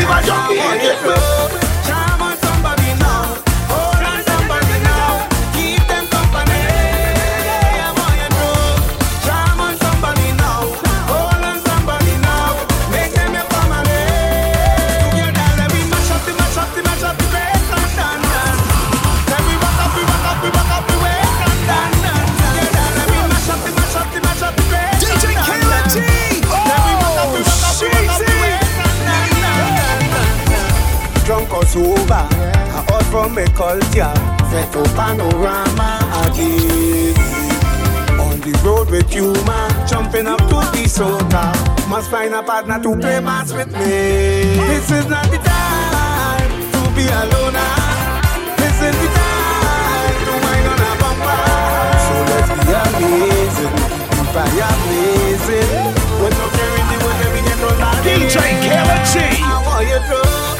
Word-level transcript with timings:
You 0.00 0.06
can't 0.06 0.82
even 0.82 1.59
I 33.30 33.42
out 33.42 33.54
from 33.54 33.54
a 33.54 33.56
culture, 33.56 34.14
set 34.50 34.76
up 34.76 34.86
panorama 34.96 35.98
again. 36.26 37.14
On 38.18 38.40
the 38.40 38.52
road 38.64 38.90
with 38.90 39.14
you, 39.14 39.32
man, 39.44 39.70
jumping 39.86 40.26
up 40.26 40.38
to 40.38 40.58
the 40.74 40.84
soca. 40.86 41.54
Must 41.88 42.10
find 42.10 42.34
a 42.34 42.42
partner 42.42 42.82
to 42.82 42.96
play 42.96 43.20
mas 43.20 43.52
with 43.52 43.70
me. 43.72 44.58
This 44.66 44.90
is 44.90 45.06
not 45.06 45.26
the 45.30 45.38
time 45.38 46.50
to 46.72 46.80
be 46.94 47.06
alone. 47.06 47.54
Ah. 47.54 48.56
This 48.58 48.74
is 48.74 48.94
the 48.98 49.08
time 49.14 50.18
to 50.26 50.32
wind 50.44 50.66
on 50.66 50.80
a 50.80 50.92
bumper. 50.98 51.42
So 52.06 52.14
let's 52.30 52.50
be 52.50 52.72
amazing, 52.74 53.74
be 54.10 54.22
fire 54.34 54.74
blazing. 54.82 55.70
When 56.20 56.32
no 56.34 56.46
carrying 56.56 56.88
the 56.90 56.98
way 57.06 57.26
we 57.34 57.40
get 57.46 57.62
on 57.62 57.78
that. 57.78 58.02
DJ 58.04 58.36
Kayla 58.64 58.98
G. 59.12 59.14
I 59.42 59.62
want 59.64 59.86
you 59.88 59.98
to. 59.98 60.59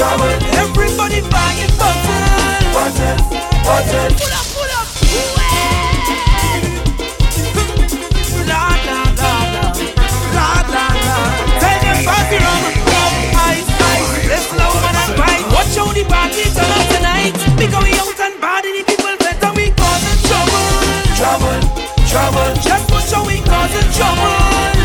trouble. 0.00 0.32
Everybody 0.56 1.20
buying 1.28 1.68
bottles. 1.76 2.08
Bottles, 2.72 3.20
bottles. 3.68 4.16
Pull 4.16 4.32
up, 4.32 4.46
pull 4.56 4.72
up. 4.80 4.88
la 8.48 8.64
la 8.88 9.00
la 9.20 9.32
la, 9.54 9.64
la 10.36 10.48
la 10.72 10.84
la. 11.04 11.16
Tell 11.60 11.78
them 11.84 11.98
party 12.08 12.36
rum, 12.40 12.64
rum, 12.88 13.12
ice, 13.52 13.68
ice. 13.92 14.10
Let's 14.24 14.46
blow 14.48 14.72
man 14.80 14.96
and 15.04 15.12
bite. 15.20 15.44
Watch 15.52 15.76
how 15.76 15.92
the 15.92 16.04
party 16.08 16.48
turn 16.56 16.72
up 16.72 16.84
tonight. 16.96 17.36
Because 17.60 17.84
we 17.84 17.92
out 18.00 18.20
and 18.24 18.40
bad 18.40 18.64
the 18.64 18.80
people 18.88 19.14
better 19.20 19.52
we 19.52 19.68
causing 19.76 20.20
trouble. 20.24 20.64
Trouble, 21.20 21.60
trouble. 22.08 22.48
Just 22.64 22.88
watch 22.88 23.12
how 23.12 23.20
we 23.28 23.36
causing 23.44 23.88
trouble. 23.92 24.32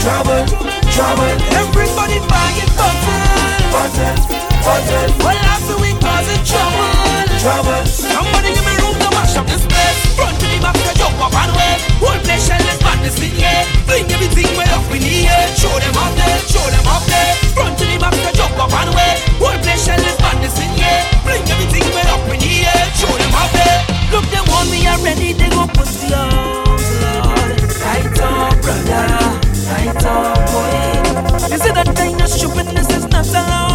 Trouble, 0.03 0.43
trouble. 0.91 1.31
Everybody 1.55 2.19
buying 2.27 2.71
bottles. 2.75 3.63
Bottles 3.71 4.44
button. 4.65 5.07
Well, 5.21 5.37
after 5.53 5.77
we 5.77 5.93
causing 6.01 6.41
trouble. 6.41 6.89
Trouble. 7.37 7.85
Somebody 7.85 8.57
give 8.57 8.65
me 8.65 8.73
room 8.81 8.97
to 8.97 9.09
mash 9.13 9.37
up 9.37 9.45
this 9.45 9.61
place. 9.69 9.99
Front 10.17 10.41
to 10.41 10.45
the 10.49 10.57
back 10.57 10.73
to 10.73 10.91
jump 10.97 11.21
up 11.21 11.33
and 11.37 11.53
way. 11.53 11.73
Whole 12.01 12.17
nation 12.25 12.57
let's 12.65 12.81
madness 12.81 13.21
in 13.21 13.29
here. 13.37 13.61
Bring 13.85 14.09
everything 14.09 14.49
well 14.57 14.73
up 14.73 14.89
in 14.89 15.05
here. 15.05 15.29
Show 15.53 15.71
them 15.77 15.93
up 16.01 16.11
there, 16.17 16.39
show 16.49 16.65
them 16.73 16.87
up 16.89 17.05
there. 17.05 17.31
Front 17.53 17.77
to 17.77 17.85
the 17.85 17.97
back 18.01 18.17
to 18.17 18.31
jump 18.33 18.57
up 18.57 18.73
and 18.73 18.91
way. 18.97 19.13
Whole 19.37 19.59
nation 19.61 20.01
let's 20.01 20.17
madness 20.17 20.57
in 20.57 20.73
here. 20.73 21.01
Bring 21.21 21.45
everything 21.45 21.85
well 21.93 22.09
up 22.17 22.25
in 22.33 22.41
here. 22.41 22.73
Show 22.97 23.13
them 23.13 23.33
up 23.37 23.53
there. 23.53 23.77
Look, 24.09 24.25
they 24.33 24.41
want 24.49 24.67
me 24.73 24.81
already. 24.89 25.37
They 25.37 25.49
go 25.53 25.69
put 25.69 25.85
the 26.01 26.09
arms, 26.17 26.89
Lord. 27.05 27.53
Tight 27.69 28.17
up, 28.17 28.57
brother. 28.65 29.05
Tight 29.69 30.05
up, 30.09 30.41
boy. 30.49 31.45
This 31.53 31.61
is 31.61 31.73
the 31.77 31.85
thing 31.93 32.17
of 32.17 32.29
stupidness 32.33 32.89
is 32.89 33.05
not 33.13 33.29
allowed. 33.29 33.74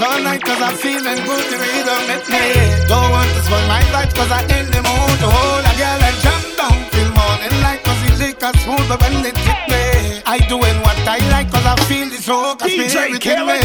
all 0.00 0.20
night 0.22 0.42
cause 0.42 0.60
I'm 0.60 0.76
feeling 0.76 1.20
good. 1.24 1.44
The 1.50 1.56
rhythm 1.56 2.02
hit 2.12 2.24
me. 2.28 2.44
Don't 2.88 3.10
want 3.10 3.30
to 3.32 3.40
spoil 3.42 3.66
my 3.66 3.80
life 3.92 4.12
cause 4.14 4.30
I 4.30 4.42
in 4.56 4.66
the 4.68 4.80
mood 4.84 5.16
to 5.22 5.28
hold 5.28 5.64
a 5.64 5.72
girl 5.80 6.00
and 6.08 6.16
jump 6.20 6.44
down 6.60 6.76
till 6.92 7.10
morning 7.16 7.56
light 7.64 7.80
cause 7.84 8.00
it 8.04 8.16
liquor 8.20 8.52
smooth 8.60 8.90
up 8.90 9.02
and 9.08 9.24
it 9.24 9.36
hit 9.36 9.62
me. 9.72 10.22
I 10.26 10.38
doing 10.48 10.78
what 10.84 10.98
I 11.08 11.18
like 11.32 11.50
cause 11.50 11.64
I 11.64 11.76
feel 11.88 12.08
this 12.08 12.26
hook. 12.26 12.60
I 12.62 12.68
feel 12.68 12.92
everything 12.98 13.46
me. 13.46 13.60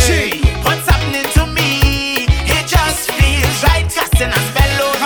What's 0.63 0.88
happening 0.88 1.28
to 1.36 1.44
me? 1.51 2.28
It 2.48 2.66
just 2.68 3.12
feels 3.12 3.57
right 3.68 3.88
casting 3.92 4.31
a 4.31 4.42
spell 4.51 5.00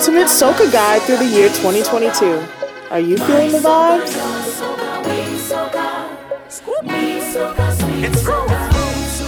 ultimate 0.00 0.28
soca 0.28 0.64
guide 0.72 1.02
through 1.02 1.18
the 1.18 1.26
year 1.26 1.48
2022. 1.48 2.42
Are 2.90 3.00
you 3.00 3.18
feeling 3.18 3.52
the 3.52 3.58
vibes? 3.58 4.16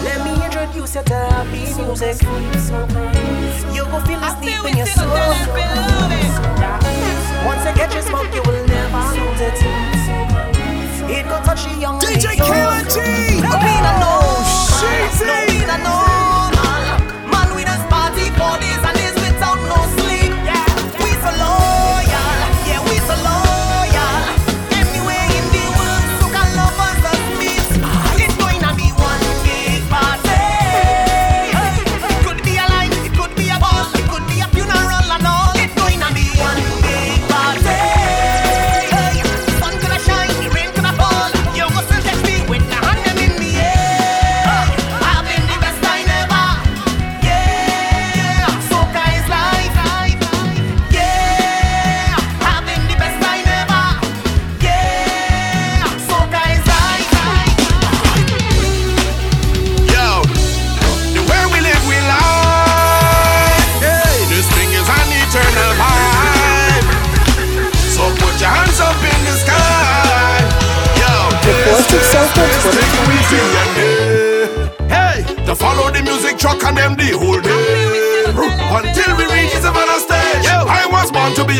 Let 0.03 0.25
me 0.25 0.33
introduce 0.43 0.95
you 0.95 1.03
to 1.03 1.15
happy 1.29 1.69
music. 1.77 2.23
You 3.77 3.85
will 3.85 4.01
feel 4.01 4.21
this 4.21 4.35
deep 4.41 4.65
in 4.65 4.79
your 4.79 4.87
soul. 4.87 5.13
Once 7.45 7.65
you 7.69 7.75
get 7.77 7.93
your 7.93 8.03
smoke, 8.03 8.33
you 8.33 8.41
will 8.41 8.67
never 8.67 9.05
lose 9.13 9.41
it. 9.45 9.59
It 11.13 11.29
go 11.29 11.37
touch 11.45 11.65
the 11.65 11.79
young 11.79 12.01
DJ 12.01 12.33
Kayla 12.41 12.81
G. 12.89 13.43
No 13.43 13.51
pain 13.61 13.85
and 13.85 14.01
no, 14.01 14.13
Sheezy. 14.81 15.27
no 15.27 15.35
pain 15.47 15.69
and 15.69 15.85
no. 15.85 16.02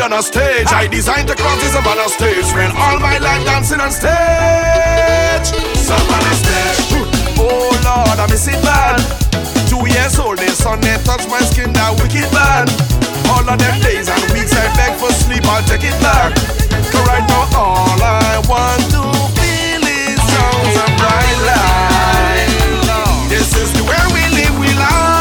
On 0.03 0.13
a 0.13 0.23
stage. 0.23 0.67
I 0.75 0.89
designed 0.89 1.29
to 1.29 1.35
cross 1.37 1.63
the 1.63 1.71
Savannah 1.71 2.09
stage. 2.09 2.45
Spent 2.45 2.75
all 2.75 2.99
my 2.99 3.19
life 3.19 3.45
dancing 3.47 3.79
on 3.79 3.91
stage. 3.91 5.47
Savannah 5.79 6.37
stage. 6.43 6.91
Oh 7.39 7.71
Lord, 7.87 8.19
I 8.19 8.27
miss 8.29 8.49
it 8.49 8.59
bad. 8.67 8.99
Two 9.71 9.87
years 9.87 10.19
old, 10.19 10.39
the 10.39 10.51
sun 10.51 10.81
they 10.81 10.99
touch 11.07 11.23
my 11.31 11.39
skin, 11.47 11.73
that 11.79 11.95
wicked 12.03 12.27
bad. 12.35 12.67
All 13.31 13.47
of 13.47 13.59
them 13.59 13.77
days 13.81 14.11
and 14.11 14.23
weeks 14.35 14.53
I 14.53 14.67
beg 14.75 14.99
for 14.99 15.13
sleep, 15.15 15.47
I'll 15.47 15.63
take 15.71 15.87
it 15.87 15.95
back. 16.03 16.35
Cause 16.91 17.07
right 17.07 17.25
now 17.31 17.47
all 17.55 18.03
I 18.03 18.43
want 18.51 18.83
to 18.91 19.03
feel 19.39 19.83
is 19.87 20.19
sounds 20.19 20.77
of 20.83 20.91
bright 20.99 21.39
light. 21.47 23.31
This 23.31 23.55
is 23.55 23.71
the 23.79 23.87
way 23.87 24.03
we 24.11 24.23
live, 24.35 24.59
we 24.59 24.67
life. 24.75 25.12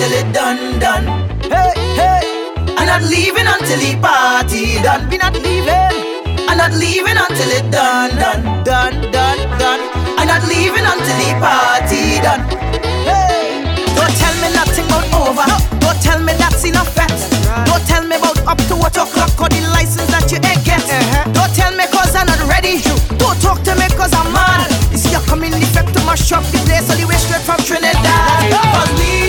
Until 0.00 0.16
it 0.16 0.32
done, 0.32 0.78
done. 0.80 1.04
Hey, 1.52 1.76
hey. 1.92 2.24
I'm 2.78 2.86
not 2.86 3.02
leaving 3.02 3.44
until 3.44 3.76
the 3.76 4.00
party 4.00 4.80
done. 4.80 5.10
We 5.10 5.18
not 5.18 5.34
leaving. 5.34 6.48
I'm 6.48 6.56
not 6.56 6.72
leaving 6.72 7.20
until 7.20 7.50
it 7.52 7.70
done, 7.70 8.16
done, 8.16 8.64
done, 8.64 8.96
done, 9.12 9.40
done. 9.60 9.80
I'm 10.16 10.26
not 10.26 10.40
leaving 10.48 10.88
until 10.88 11.16
the 11.20 11.36
party 11.36 12.16
done. 12.24 12.48
Hey. 13.04 13.76
Don't 13.92 14.14
tell 14.16 14.36
me 14.40 14.48
nothing 14.56 14.88
about 14.88 15.04
over. 15.20 15.44
Don't 15.84 16.00
tell 16.00 16.18
me 16.24 16.32
that's 16.32 16.64
enough 16.64 16.88
fat. 16.96 17.12
Don't 17.68 17.84
tell 17.84 18.00
me 18.00 18.16
about 18.16 18.40
up 18.48 18.58
to 18.72 18.76
what 18.80 18.96
o'clock 18.96 19.36
or 19.36 19.52
the 19.52 19.60
license 19.76 20.08
that 20.08 20.32
you 20.32 20.40
ain't 20.40 20.64
get. 20.64 20.80
Uh-huh. 20.80 21.28
Don't 21.36 21.52
tell 21.52 21.76
me 21.76 21.84
cause 21.92 22.16
I'm 22.16 22.24
not 22.24 22.40
ready. 22.48 22.80
Don't 23.20 23.36
talk 23.44 23.60
to 23.68 23.76
me 23.76 23.84
cause 24.00 24.16
I'm 24.16 24.32
mad. 24.32 24.64
This 24.88 25.04
year 25.12 25.20
coming 25.28 25.52
effect 25.52 25.92
to 25.92 26.00
mash 26.08 26.32
up 26.32 26.44
the 26.48 26.58
place 26.64 26.88
the 26.88 27.04
way 27.04 27.20
straight 27.20 27.44
from 27.44 27.60
Trinidad. 27.68 28.48
Cause 28.48 28.92
we 28.96 29.19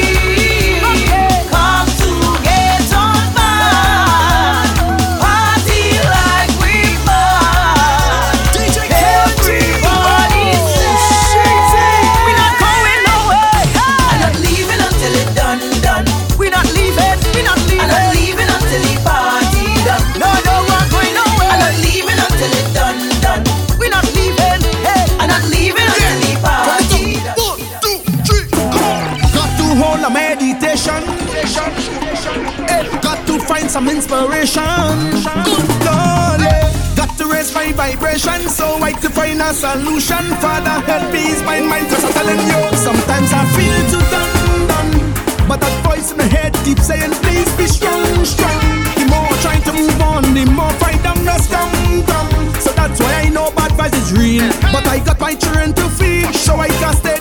solution. 39.53 40.23
Father, 40.39 40.77
help 40.87 41.11
me 41.13 41.31
ease 41.31 41.43
my 41.43 41.59
mind. 41.59 41.87
Cause 41.89 42.03
I'm 42.03 42.13
telling 42.13 42.39
you, 42.39 42.61
sometimes 42.77 43.29
I 43.33 43.43
feel 43.55 43.77
too 43.91 44.03
done, 44.11 44.67
done. 44.67 45.47
But 45.47 45.59
that 45.59 45.75
voice 45.83 46.11
in 46.11 46.17
my 46.17 46.25
head 46.25 46.53
keeps 46.63 46.87
saying, 46.87 47.11
please 47.23 47.49
be 47.57 47.67
strong, 47.67 48.25
strong. 48.25 48.61
The 48.95 49.05
more 49.11 49.25
I'm 49.25 49.39
trying 49.41 49.63
to 49.63 49.73
move 49.73 50.01
on, 50.01 50.23
the 50.33 50.45
more 50.45 50.71
fight 50.79 51.01
them 51.03 51.19
rest 51.25 51.51
down, 51.51 51.71
down. 52.05 52.31
So 52.61 52.71
that's 52.71 52.99
why 52.99 53.25
I 53.25 53.29
know 53.29 53.51
bad 53.51 53.71
vibes 53.71 53.97
is 53.99 54.13
real. 54.13 54.47
But 54.71 54.87
I 54.87 54.99
got 54.99 55.19
my 55.19 55.35
children 55.35 55.73
to 55.73 55.85
feed, 55.89 56.33
so 56.35 56.55
I 56.55 56.67
can't 56.67 56.97
stay 56.97 57.20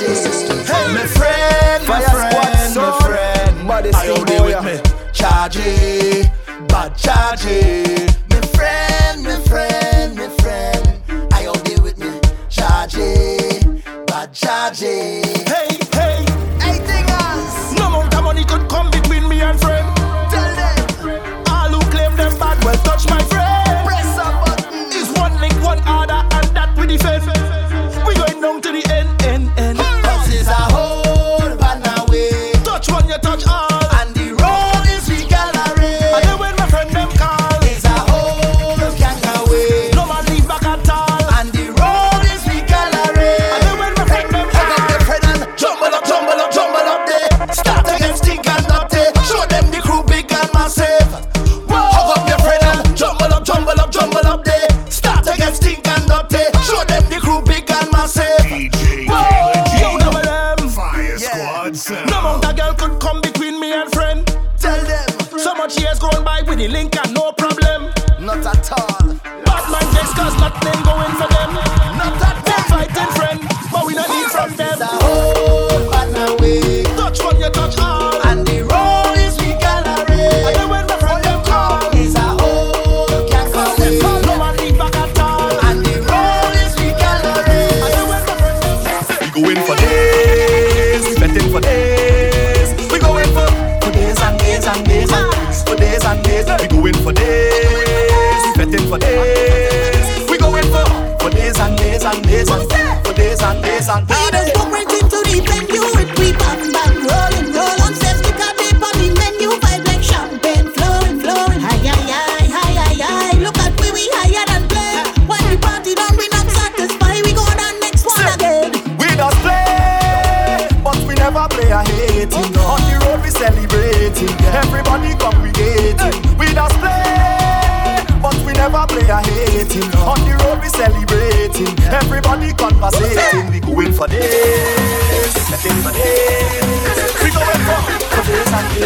Hey, 0.00 0.94
my 0.94 1.06
friend, 1.06 1.86
my 1.86 2.00
friend, 2.00 2.74
my 2.74 2.98
friend. 3.02 3.94
I 3.94 4.08
all 4.08 4.24
day 4.24 4.40
with 4.40 4.64
me. 4.64 4.76
Chargy, 5.12 6.22
bad 6.68 6.94
chargy. 6.94 7.89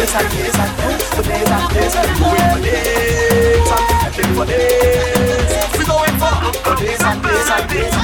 days 0.05 0.15
and 0.15 0.29
days 0.29 0.55
and 0.55 0.77
days, 0.77 1.03
for 1.09 1.23
days 1.23 1.49
and 1.49 1.73
days, 1.73 1.95
and 1.95 2.09
days 2.17 2.41
and 2.45 2.63
days 2.63 3.69
and 3.73 3.85
wait 4.17 4.31
for 4.37 4.45
days. 4.45 5.49
we're 5.77 5.85
going 5.85 6.17
for 6.21 6.75
days 6.77 7.01
and 7.01 7.23
days 7.23 7.49
and 7.49 7.65
days. 7.69 7.95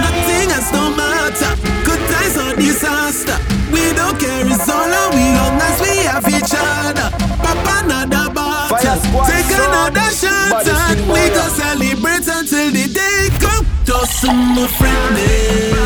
Nothing 0.00 0.48
else 0.56 0.70
don't 0.72 0.96
matter, 0.96 1.52
good 1.84 2.00
times 2.08 2.36
or 2.40 2.56
disaster. 2.56 3.36
We 3.70 3.92
don't 3.92 4.18
care, 4.18 4.46
it's 4.48 4.68
all 4.68 4.88
that 4.88 5.12
we 5.12 5.24
long 5.36 5.60
as 5.60 5.76
we 5.84 5.92
have 6.08 6.24
each 6.24 6.56
other. 6.56 7.12
Pop 7.44 7.60
another 7.84 8.32
bottle, 8.32 8.78
take 9.28 9.50
another 9.52 10.08
shot, 10.08 10.64
and 10.64 11.04
we 11.12 11.28
go 11.36 11.44
celebrate 11.52 12.26
until 12.26 12.70
the 12.72 12.88
day 12.88 13.28
comes. 13.40 13.68
Just 13.84 14.20
some 14.20 14.54
more 14.54 14.68
friend. 14.68 15.16
Eh. 15.18 15.77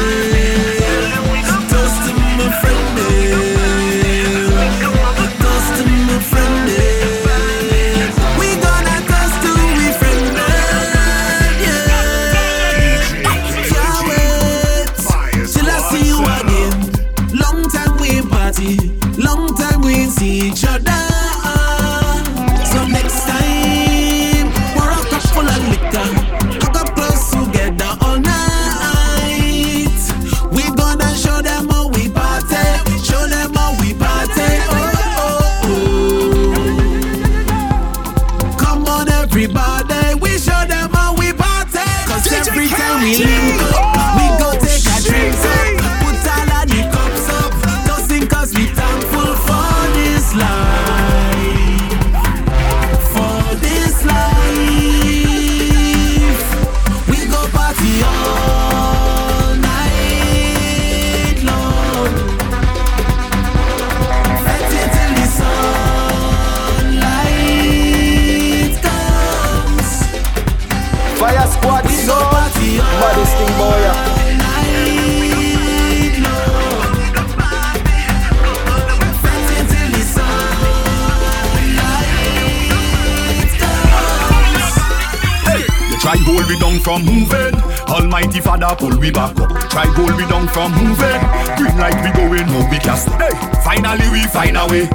car 88.73 88.91
pull 88.91 88.99
we 88.99 89.11
back 89.11 89.39
up. 89.41 89.51
Try 89.71 89.85
gold 89.97 90.17
we 90.17 90.27
down 90.27 90.49
from 90.49 90.73
moving. 90.73 91.21
Green 91.57 91.77
light 91.79 91.97
we 92.05 92.11
going, 92.13 92.47
no 92.47 92.67
we 92.71 92.79
cast. 92.79 93.09
Hey, 93.21 93.35
finally 93.65 94.09
we 94.11 94.23
find 94.29 94.57
a 94.57 94.67
way. 94.67 94.87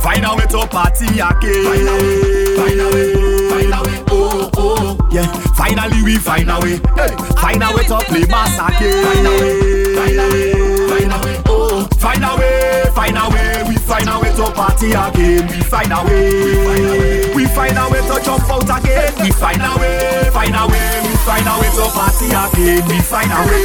Find 0.00 0.24
a 0.24 0.34
way 0.34 0.46
to 0.46 0.66
party 0.66 1.06
again. 1.06 1.64
Find 1.66 1.88
a 1.88 1.94
way. 1.98 2.56
Find 2.56 2.80
a 2.80 2.86
way. 2.92 3.50
Find 3.50 3.74
a 3.74 3.80
way. 3.82 4.04
Oh 4.10 4.50
oh 4.56 5.08
yeah. 5.10 5.26
Finally 5.54 6.02
we 6.02 6.16
find 6.16 6.50
a 6.50 6.58
way. 6.60 6.78
Hey, 6.94 7.12
find 7.40 7.62
a 7.62 7.68
way 7.74 7.84
to 7.84 7.98
play 8.06 8.24
bass 8.24 8.54
again. 8.58 9.04
Find 9.04 9.26
a 9.26 9.32
way. 9.40 9.94
Find 9.96 10.20
a 10.20 10.26
way. 10.30 10.76
Find 10.88 11.12
a 11.12 11.18
way. 11.24 11.42
Oh, 11.46 11.88
find 11.98 12.24
a 12.24 12.36
way. 12.36 12.84
Find 12.94 13.18
a 13.18 13.28
way. 13.30 13.62
We 13.68 13.76
find 13.76 14.08
a 14.08 14.18
way 14.20 14.32
to 14.36 14.50
party 14.52 14.92
again. 14.92 15.46
We 15.48 15.60
find 15.62 15.92
a 15.92 16.04
way. 16.04 16.44
We 16.44 16.54
find 16.64 16.84
a 16.84 16.98
way, 16.98 17.34
we 17.34 17.46
find 17.46 17.78
a 17.78 17.88
way 17.90 18.00
to 18.00 18.24
jump 18.24 18.50
out 18.50 18.62
again. 18.62 18.85
We 19.26 19.32
find 19.32 19.58
a 19.58 19.74
way, 19.74 20.30
find 20.30 20.54
a 20.54 20.70
way, 20.70 21.02
we 21.02 21.10
find 21.26 21.42
a 21.50 21.58
way 21.58 21.66
to 21.74 21.90
party 21.90 22.30
again. 22.30 22.86
We 22.86 23.02
find 23.02 23.26
a 23.26 23.42
way. 23.42 23.58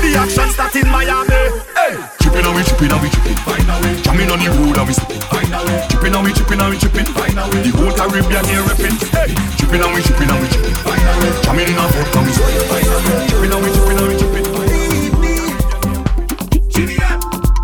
The 0.00 0.16
action 0.16 0.48
start 0.48 0.72
in 0.72 0.88
Miami. 0.88 1.52
Hey, 1.76 2.00
chipping 2.16 2.40
and 2.40 2.56
we 2.56 2.64
chipping 2.64 2.88
and 2.96 3.02
we 3.04 3.12
chipping. 3.12 3.36
Find 3.44 3.68
a 3.68 3.76
way. 3.84 4.00
Jamming 4.00 4.32
on 4.32 4.40
the 4.40 4.48
road 4.56 4.80
and 4.80 4.88
we 4.88 4.96
sipping. 4.96 5.20
Find 5.28 5.52
a 5.52 5.60
way. 5.68 5.84
Chipping 5.92 6.16
and 6.16 6.24
we 6.24 6.32
chipping 6.32 6.60
and 6.64 6.72
we 6.72 6.80
chipping. 6.80 7.04
Find 7.12 7.36
a 7.36 7.44
way. 7.44 7.60
The 7.60 7.76
whole 7.76 7.92
Caribbean 7.92 8.48
here 8.48 8.64
ripping. 8.64 8.96
Hey, 9.12 9.36
chipping 9.60 9.84
and 9.84 9.92
we 9.92 10.00
chipping 10.00 10.32
and 10.32 10.40
we 10.40 10.48
chipping. 10.48 10.80
Find 10.80 11.04
a 11.04 11.12
way. 11.20 11.28
Jamming 11.44 11.68
in 11.68 11.76
our 11.76 11.92
vodka 11.92 12.24
we 12.24 12.32
sipping. 12.32 12.72
Find 12.72 12.88
a 12.88 12.96
way. 13.04 13.28
Chipping 13.28 13.52
and 13.52 13.60
we 13.60 13.68
chipping 13.68 14.00
and 14.00 14.08
we 14.08 14.16
chipping. 14.16 14.48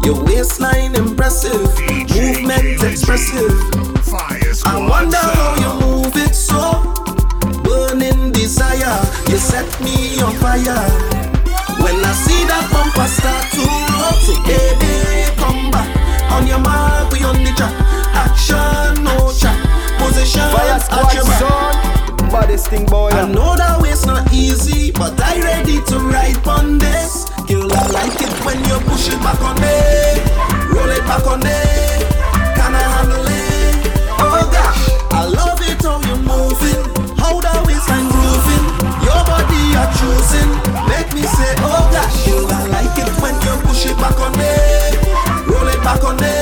Your 0.05 0.21
waistline 0.21 0.93
impressive, 1.01 1.65
movement 2.13 2.85
expressive. 2.85 3.57
I 4.69 4.77
wonder. 4.77 5.38
fire. 10.41 10.83
When 11.83 11.99
I 12.05 12.13
see 12.13 12.43
that 12.51 12.65
bumper 12.73 13.07
start 13.07 13.45
to 13.55 13.63
roll, 13.63 14.15
so 14.25 14.35
baby, 14.47 15.31
come 15.39 15.71
back. 15.71 15.89
On 16.33 16.47
your 16.47 16.59
mark, 16.59 17.13
we 17.13 17.23
on 17.25 17.43
the 17.43 17.53
track. 17.55 17.75
Action, 18.15 19.05
no 19.05 19.31
chat. 19.33 19.57
Position, 19.99 20.47
fire 20.51 20.79
squad, 20.81 21.15
your 21.15 21.25
back. 21.25 22.31
Baddest 22.31 22.69
thing, 22.69 22.87
boy. 22.87 23.11
I 23.11 23.27
know 23.27 23.57
that 23.57 23.81
way's 23.81 24.05
not 24.07 24.33
easy, 24.33 24.93
but 24.93 25.19
I 25.21 25.41
ready 25.41 25.81
to 25.91 25.97
ride 25.99 26.47
on 26.47 26.79
this. 26.79 27.25
Girl, 27.49 27.73
I 27.73 27.87
like 27.89 28.21
it 28.21 28.35
when 28.45 28.59
you 28.69 28.77
push 28.85 29.09
it 29.09 29.19
back 29.25 29.41
on 29.41 29.57
me, 29.57 30.21
Roll 30.69 30.91
it 30.93 31.03
back 31.09 31.27
on 31.27 31.41
me. 31.41 31.59
Can 32.53 32.75
I 32.77 32.85
handle 32.95 33.25
it? 33.25 33.89
Oh 34.21 34.45
gosh, 34.53 34.85
I 35.13 35.25
love 35.25 35.61
it 35.63 35.81
how 35.81 35.97
you're 36.05 36.21
moving, 36.21 36.85
How 37.17 37.41
that 37.41 37.65
waistline 37.67 38.11
groove 38.13 38.48
body. 40.09 40.49
Make 40.89 41.13
me 41.15 41.23
say, 41.23 41.53
oh 41.69 41.85
gosh, 41.93 42.27
girl, 42.27 42.47
I 42.49 42.67
like 42.73 42.97
it 42.99 43.13
when 43.23 43.35
you 43.45 43.53
push 43.67 43.87
it 43.87 43.97
back 43.99 44.17
on 44.19 44.33
me, 44.41 44.53
roll 45.51 45.69
it 45.69 45.81
back 45.85 46.03
on 46.05 46.17
me. 46.17 46.37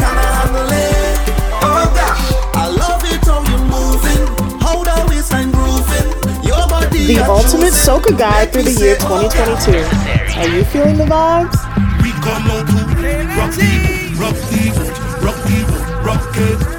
Can 0.00 0.14
I 0.18 0.28
handle 0.38 0.70
it? 0.70 1.16
Oh 1.62 1.86
gosh, 1.94 2.26
I 2.54 2.66
love 2.68 3.02
it 3.06 3.22
how 3.24 3.42
you 3.50 3.58
moving, 3.70 4.24
how 4.60 4.82
the 4.82 4.96
waistline 5.08 5.50
grooving, 5.50 6.08
your 6.42 6.66
body 6.68 7.06
The 7.06 7.24
ultimate 7.24 7.74
choosing. 7.74 7.94
soca 7.94 8.18
guide 8.18 8.52
Make 8.52 8.52
through 8.52 8.62
the 8.64 8.72
year 8.72 8.96
say, 8.98 9.06
oh, 9.06 9.28
2022. 9.30 10.40
Are 10.40 10.48
you 10.48 10.64
feeling 10.64 10.96
the 10.98 11.04
vibes? 11.04 11.58
We 12.02 12.10
come 12.22 12.50
out 12.50 12.66
to 12.66 12.74
rock 13.38 13.52
the 13.54 13.70
boat, 13.94 14.18
rock 14.18 14.36
the 14.50 14.62
boat, 14.74 14.96
rock 15.22 15.38
the 15.46 15.58
boat, 15.70 16.04
rock 16.04 16.36
it, 16.36 16.73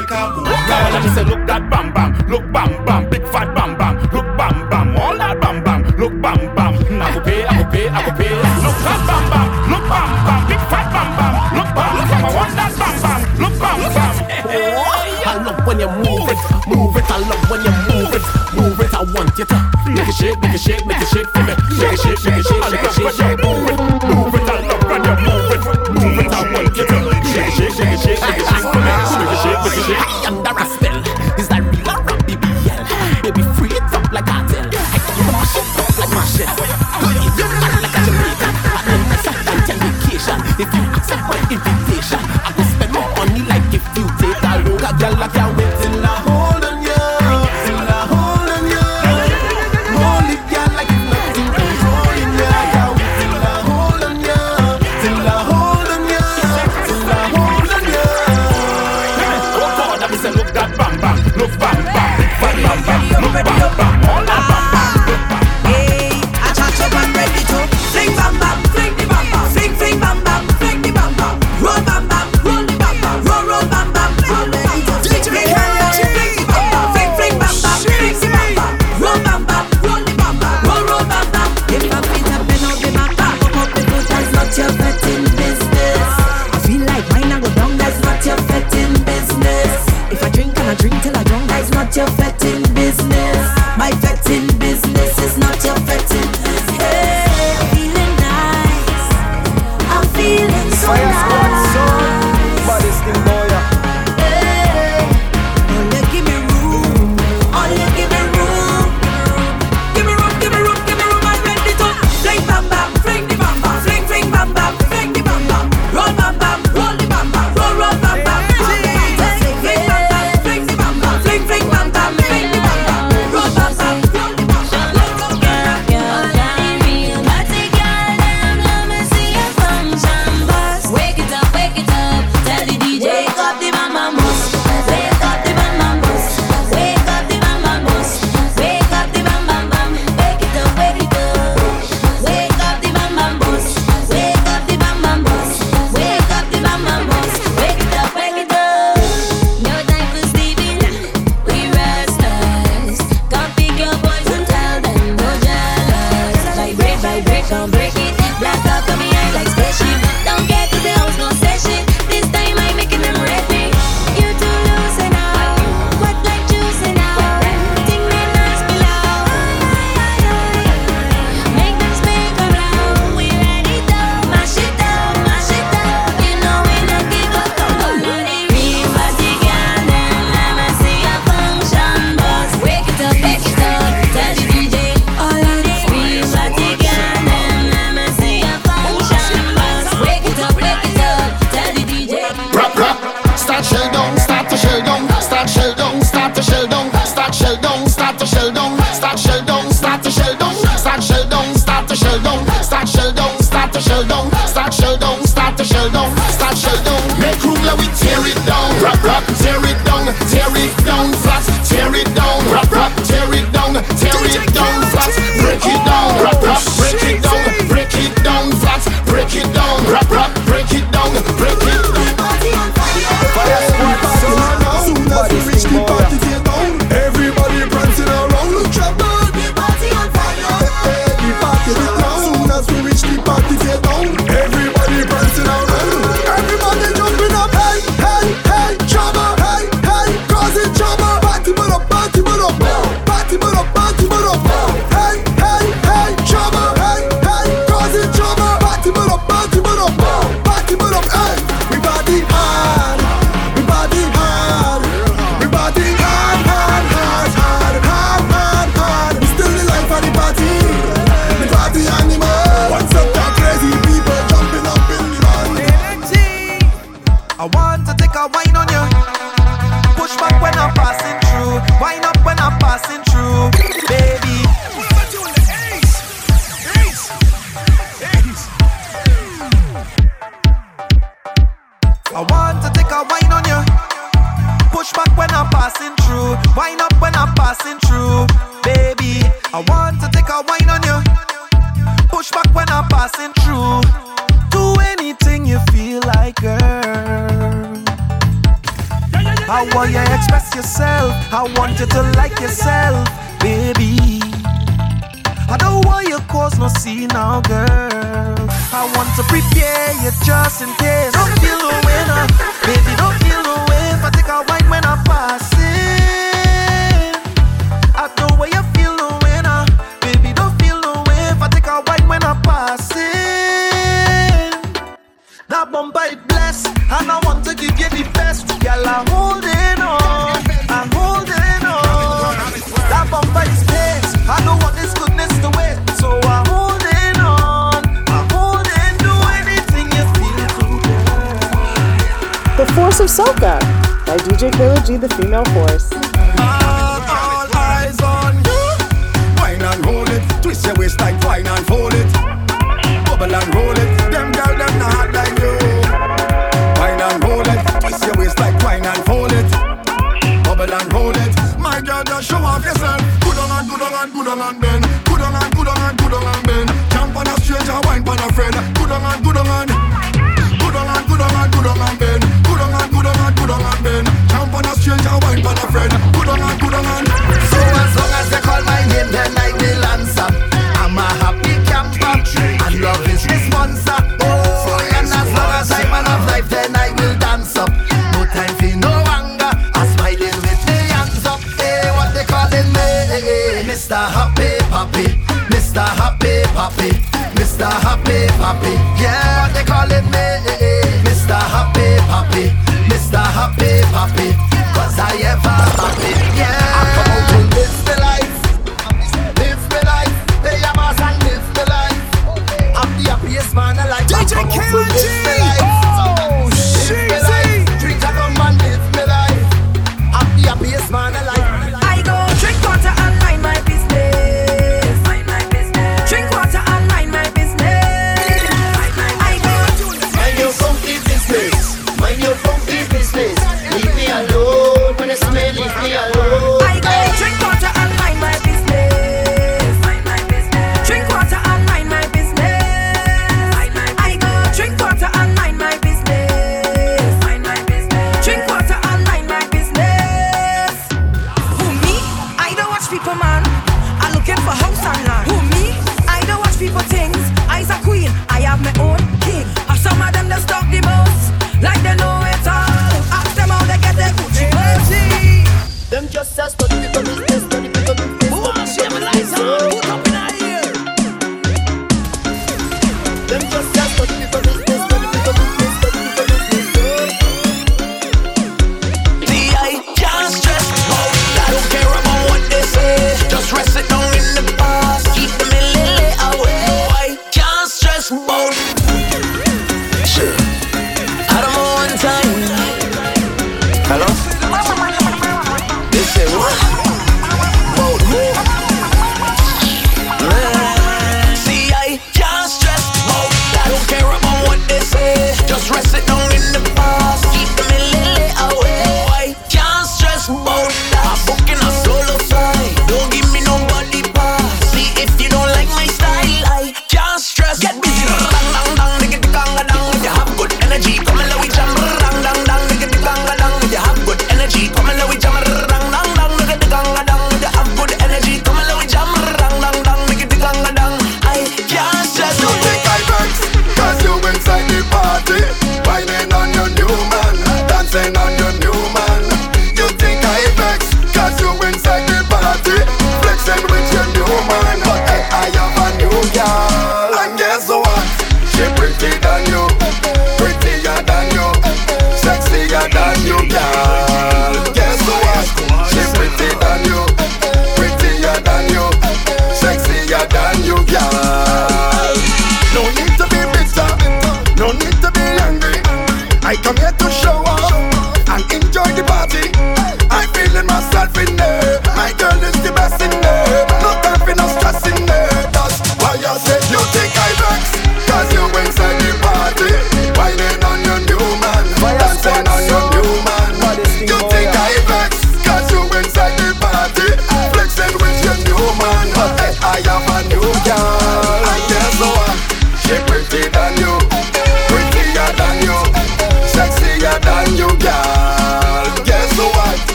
like 0.00 0.10
a 0.10 0.14
ride. 0.14 0.92
Let 0.92 1.04
me 1.04 1.10
say, 1.14 1.24
look 1.24 1.46
that 1.46 1.62
bam 1.70 1.92
bam, 1.92 2.10
look 2.28 2.44
bam 2.52 2.84
bam, 2.84 3.08
big 3.10 3.24
fat 3.28 3.48
bam 3.54 3.76
bam, 3.78 3.96
look 4.12 4.28
bam 4.36 4.68
bam, 4.68 4.96
all 4.96 5.16
that 5.16 5.40
bam 5.40 5.64
bam, 5.64 5.80
look 5.96 6.14
bam 6.20 6.40
bam. 6.54 6.72
I 7.00 7.14
go 7.14 7.20
pay, 7.20 7.44
I 7.44 7.62
go 7.62 7.64
pay, 7.70 7.88
I 7.88 8.00
go 8.04 8.12
pay. 8.16 8.30
Look 8.64 8.78
that 8.84 9.00
bam 9.08 9.24
bam, 9.32 9.48
look 9.72 9.84
bam 9.88 10.08
bam, 10.26 10.40
big 10.48 10.62
fat 10.70 10.86
bam 10.92 11.08
bam, 11.16 11.32
look 11.56 11.70
bam 11.76 11.92
bam. 12.08 12.24
I 12.24 12.30
want 12.36 12.52
that 12.56 12.72
bam 12.76 12.94
bam, 13.04 13.20
look 13.40 13.54
bam 13.60 13.78
bam. 13.96 14.12
I 15.26 15.34
love 15.42 15.66
when 15.66 15.80
you 15.80 15.90
move 16.04 16.28
it, 16.30 16.40
move 16.68 16.96
it. 16.96 17.04
I 17.10 17.18
love 17.18 17.44
when 17.50 17.60
you 17.64 17.74
move 17.88 18.14
it, 18.14 18.24
move 18.54 18.80
it. 18.80 18.92
I 18.94 19.02
want 19.02 19.32
you 19.38 19.44
to 19.44 19.58
make 19.90 20.08
it 20.08 20.14
shake, 20.14 20.38
make 20.40 20.54
it 20.54 20.60
shake, 20.60 20.86
make 20.86 21.02
it 21.02 21.08
shake 21.08 21.28
for 21.28 21.42
me. 21.42 21.52
Shake 21.76 21.92
it, 21.92 22.00
shake, 22.00 22.18
shake 22.20 22.38
it, 22.40 22.46
shake, 22.46 22.64
shake 22.68 22.84
it, 22.84 22.92
shake, 22.92 23.12
shake. 23.16 23.38
Move 23.42 23.68
it, 23.68 23.78
move 24.06 24.34
it. 24.36 24.44
I 24.44 24.60
love 24.68 24.84
when 24.86 25.02
you 25.04 25.16
move 25.24 25.50
it, 25.52 25.60
move 25.96 26.18
it. 26.20 26.32
I 26.32 26.40
want 26.52 26.76
you 26.76 26.84
to 26.86 26.98
shake 27.26 27.52
shake, 27.56 27.74
shake 27.74 27.98
shake, 27.98 28.20
shake 28.20 28.55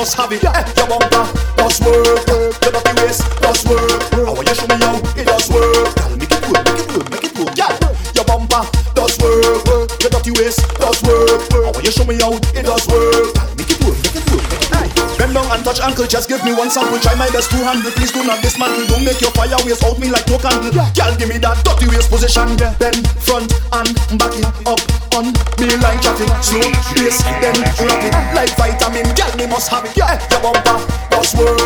must 0.00 0.16
have 0.16 0.32
it. 0.32 0.40
Eh, 0.42 0.64
your 0.80 0.88
bumper 0.88 1.28
does 1.60 1.76
work. 1.84 2.24
Your 2.64 2.72
dirty 2.72 2.92
waist 3.04 3.20
does 3.44 3.60
work. 3.68 4.00
I 4.16 4.32
want 4.32 4.48
you 4.48 4.56
show 4.56 4.64
me 4.64 4.80
how 4.80 4.96
it 4.96 5.26
does 5.28 5.44
work. 5.52 5.92
Girl, 5.92 6.16
make 6.16 6.32
it 6.32 6.40
good, 6.40 6.56
make 6.64 6.80
it 6.80 6.88
good, 6.88 7.04
make 7.12 7.24
it 7.28 7.34
good. 7.36 7.52
Yeah, 7.52 7.68
your 8.16 8.24
bumper 8.24 8.64
does 8.96 9.12
work. 9.20 9.92
Your 10.00 10.08
dirty 10.08 10.32
waist 10.40 10.64
does 10.80 11.04
work. 11.04 11.44
I 11.52 11.68
want 11.68 11.84
you 11.84 11.92
show 11.92 12.08
me 12.08 12.16
how 12.16 12.32
it 12.32 12.64
does 12.64 12.88
work. 12.88 13.28
Girl, 13.36 13.52
make 13.60 13.68
it 13.68 13.76
good, 13.76 13.96
make 14.00 14.16
it 14.16 14.24
good, 14.24 14.40
make 14.40 14.88
it 14.88 14.96
good. 14.96 15.18
Bend 15.20 15.34
down 15.36 15.52
and 15.52 15.60
touch 15.68 15.84
ankle, 15.84 16.08
just 16.08 16.32
give 16.32 16.40
me 16.48 16.56
one 16.56 16.72
sample. 16.72 16.96
Try 17.04 17.12
my 17.20 17.28
best 17.28 17.52
to 17.52 17.60
handle. 17.60 17.92
Please 17.92 18.08
do 18.08 18.24
not 18.24 18.40
dismantle. 18.40 18.88
Don't 18.88 19.04
make 19.04 19.20
your 19.20 19.36
fire 19.36 19.52
waste 19.68 19.84
out 19.84 20.00
me 20.00 20.08
like 20.08 20.24
no 20.32 20.40
candle. 20.40 20.72
Girl, 20.72 21.12
give 21.20 21.28
me 21.28 21.36
that 21.44 21.60
dirty 21.60 21.92
waist 21.92 22.08
position. 22.08 22.56
Bend 22.56 23.04
front 23.20 23.52
and 23.76 23.92
back 24.16 24.32
it 24.32 24.48
up 24.64 24.99
on 25.16 25.32
me 25.58 25.66
like 25.82 26.00
traffic. 26.00 26.30
Slow 26.42 26.60
pace, 26.94 27.22
then 27.40 27.54
rapid 27.80 28.14
like 28.34 28.52
vitamin. 28.56 29.06
Girl, 29.14 29.32
me 29.36 29.46
must 29.46 29.70
have 29.70 29.84
it. 29.84 29.96
Yeah, 29.96 30.18
your 30.30 30.40
bumper 30.40 30.78
does 31.10 31.34
work. 31.34 31.58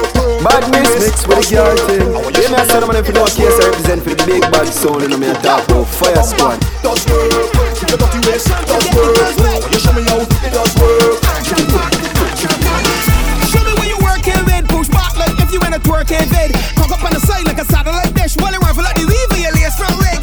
Badness 0.45 0.93
mix 1.01 1.27
with 1.27 1.49
the 1.49 1.57
girl 1.57 1.77
thing. 1.89 2.05
Yeah, 2.37 2.49
me 2.53 2.57
I 2.57 2.65
said 2.67 2.83
I'm 2.83 2.91
gonna 2.91 3.03
know 3.13 3.27
case 3.29 3.57
I 3.61 3.69
represent 3.69 4.03
for 4.05 4.11
the 4.15 4.25
big 4.25 4.43
bad 4.53 4.69
sound 4.69 5.03
and 5.03 5.13
I'm 5.15 5.21
gonna 5.21 5.35
talk 5.41 5.65
about 5.69 5.89
Fire 5.89 6.23
Squad. 6.23 6.61
Does 6.85 7.05
work. 7.09 7.33
Your 7.89 7.99
dirty 7.99 8.21
waist 8.29 8.49
does 8.49 8.87
work. 8.93 9.17
You 9.73 9.79
show 9.81 9.93
me 9.93 10.03
how 10.09 10.21
it 10.21 10.53
does 10.53 10.73
work. 10.81 11.19
Show 13.51 13.63
me 13.65 13.73
where 13.77 13.89
you 13.89 13.99
working 14.01 14.43
with. 14.47 14.65
Push 14.69 14.89
back 14.89 15.17
like 15.17 15.37
if 15.41 15.53
you 15.53 15.61
in 15.65 15.75
a 15.75 15.81
twerking 15.81 16.29
vid. 16.33 16.55
Cock 16.77 16.92
up 16.92 17.05
on 17.05 17.13
the 17.13 17.21
side 17.21 17.45
like 17.45 17.59
a 17.59 17.67
satellite 17.67 18.15
dish. 18.15 18.37
While 18.37 18.53
you 18.53 18.61
rifle 18.61 18.85
like 18.85 18.97
the 18.97 19.07
weaver, 19.07 19.40
your 19.40 19.53
lace 19.53 19.77
front 19.77 19.99
leg. 20.01 20.21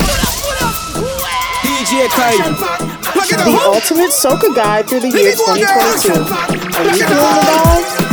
DJ 1.65 2.07
Kai. 2.09 3.00
The 3.29 3.61
ultimate 3.65 4.09
soca 4.09 4.53
guide 4.55 4.89
through 4.89 5.01
the 5.01 5.09
year 5.09 5.31
2022. 5.33 6.11
Are 6.11 6.83
you 6.85 6.93
feeling 6.93 7.07
the? 7.07 8.10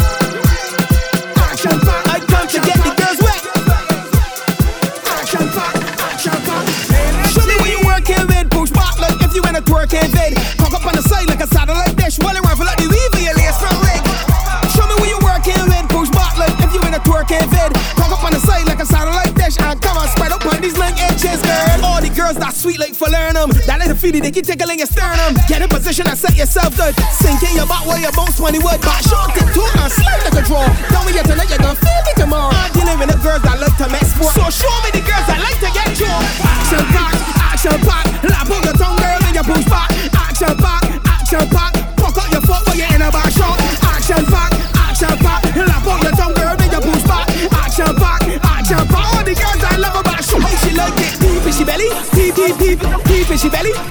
Feedy, 24.09 24.21
they 24.25 24.33
keep 24.33 24.47
tickling 24.47 24.79
your 24.81 24.89
sternum. 24.89 25.37
Get 25.49 25.61
in 25.61 25.69
position 25.69 26.09
and 26.09 26.17
set 26.17 26.35
yourself 26.37 26.73
good. 26.77 26.97
Sink 27.13 27.43
in 27.45 27.57
your 27.57 27.69
back 27.69 27.85
where 27.85 28.01
your 28.01 28.13
bones 28.13 28.37
20 28.37 28.59
wood. 28.59 28.81
Back 28.81 29.05
short, 29.05 29.29
tip 29.37 29.49
toe, 29.53 29.69
and 29.85 29.93
slide 29.93 30.25
like 30.25 30.41
a 30.41 30.43
draw. 30.49 30.65
Me 31.05 31.13
you 31.13 31.25
tonight, 31.25 31.49
you're 31.53 31.61
gonna 31.61 31.77
feel 31.77 32.01
me 32.09 32.13
tomorrow. 32.17 32.53
I'm 32.53 32.73
dealing 32.73 32.99
with 32.99 33.11
the 33.13 33.21
girls 33.21 33.43
that 33.45 33.61
love 33.61 33.77
to 33.77 33.87
make 33.93 34.09
sport. 34.09 34.33
So 34.33 34.45
show 34.49 34.75
me 34.85 34.91
the 34.97 35.05
girls 35.05 35.27
that 35.29 35.39
like 35.45 35.61
to 35.61 35.71
get 35.77 35.93
you. 36.01 36.13
Action 36.41 36.85
pack, 36.93 37.15
action 37.53 37.79
pack. 37.85 38.07
Lap 38.25 38.49
on 38.49 38.61
your 38.65 38.77
tongue, 38.81 38.97
girl, 38.97 39.21
and 39.29 39.35
you 39.37 39.45
push 39.45 39.67
back. 39.69 39.89
Action 40.17 40.55
pack, 40.57 40.85
action 41.05 41.45
pack. 41.53 41.73
Fuck 42.01 42.17
up 42.17 42.29
your 42.33 42.45
foot 42.49 42.63
when 42.69 42.77
you're 42.81 42.93
in 42.97 43.05
a 43.05 43.09
back 43.13 43.29
shot. 43.37 43.57
Action 43.93 44.25
pack, 44.33 44.53
action 44.89 45.15
pack. 45.21 45.41
Lap 45.53 45.85
on 45.85 46.01
your 46.01 46.15
tongue, 46.17 46.35
girl, 46.37 46.57
and 46.57 46.73
you 46.73 46.81
push 46.81 47.05
back. 47.05 47.27
Action 47.61 47.93
pack, 48.01 48.21
action 48.25 48.85
pack. 48.89 49.05
All 49.13 49.25
the 49.25 49.35
girls 49.37 49.61
that 49.61 49.77
love 49.77 50.01
about 50.01 50.23
show. 50.25 50.41
She 50.65 50.73
like 50.73 50.97
it 50.97 51.19
deep 51.21 51.45
in 51.45 51.53
she 51.53 51.65
belly, 51.65 51.89
deep, 52.15 52.35
deep, 52.35 52.57
deep, 52.59 52.79
deep 53.05 53.31
in 53.31 53.39
she 53.39 53.49
belly. 53.49 53.88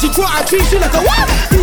she 0.00 0.08
twat, 0.08 0.32
I 0.32 0.42
treat 0.44 0.72
you 0.72 0.78
like 0.78 0.94
a 0.94 1.02
what? 1.02 1.59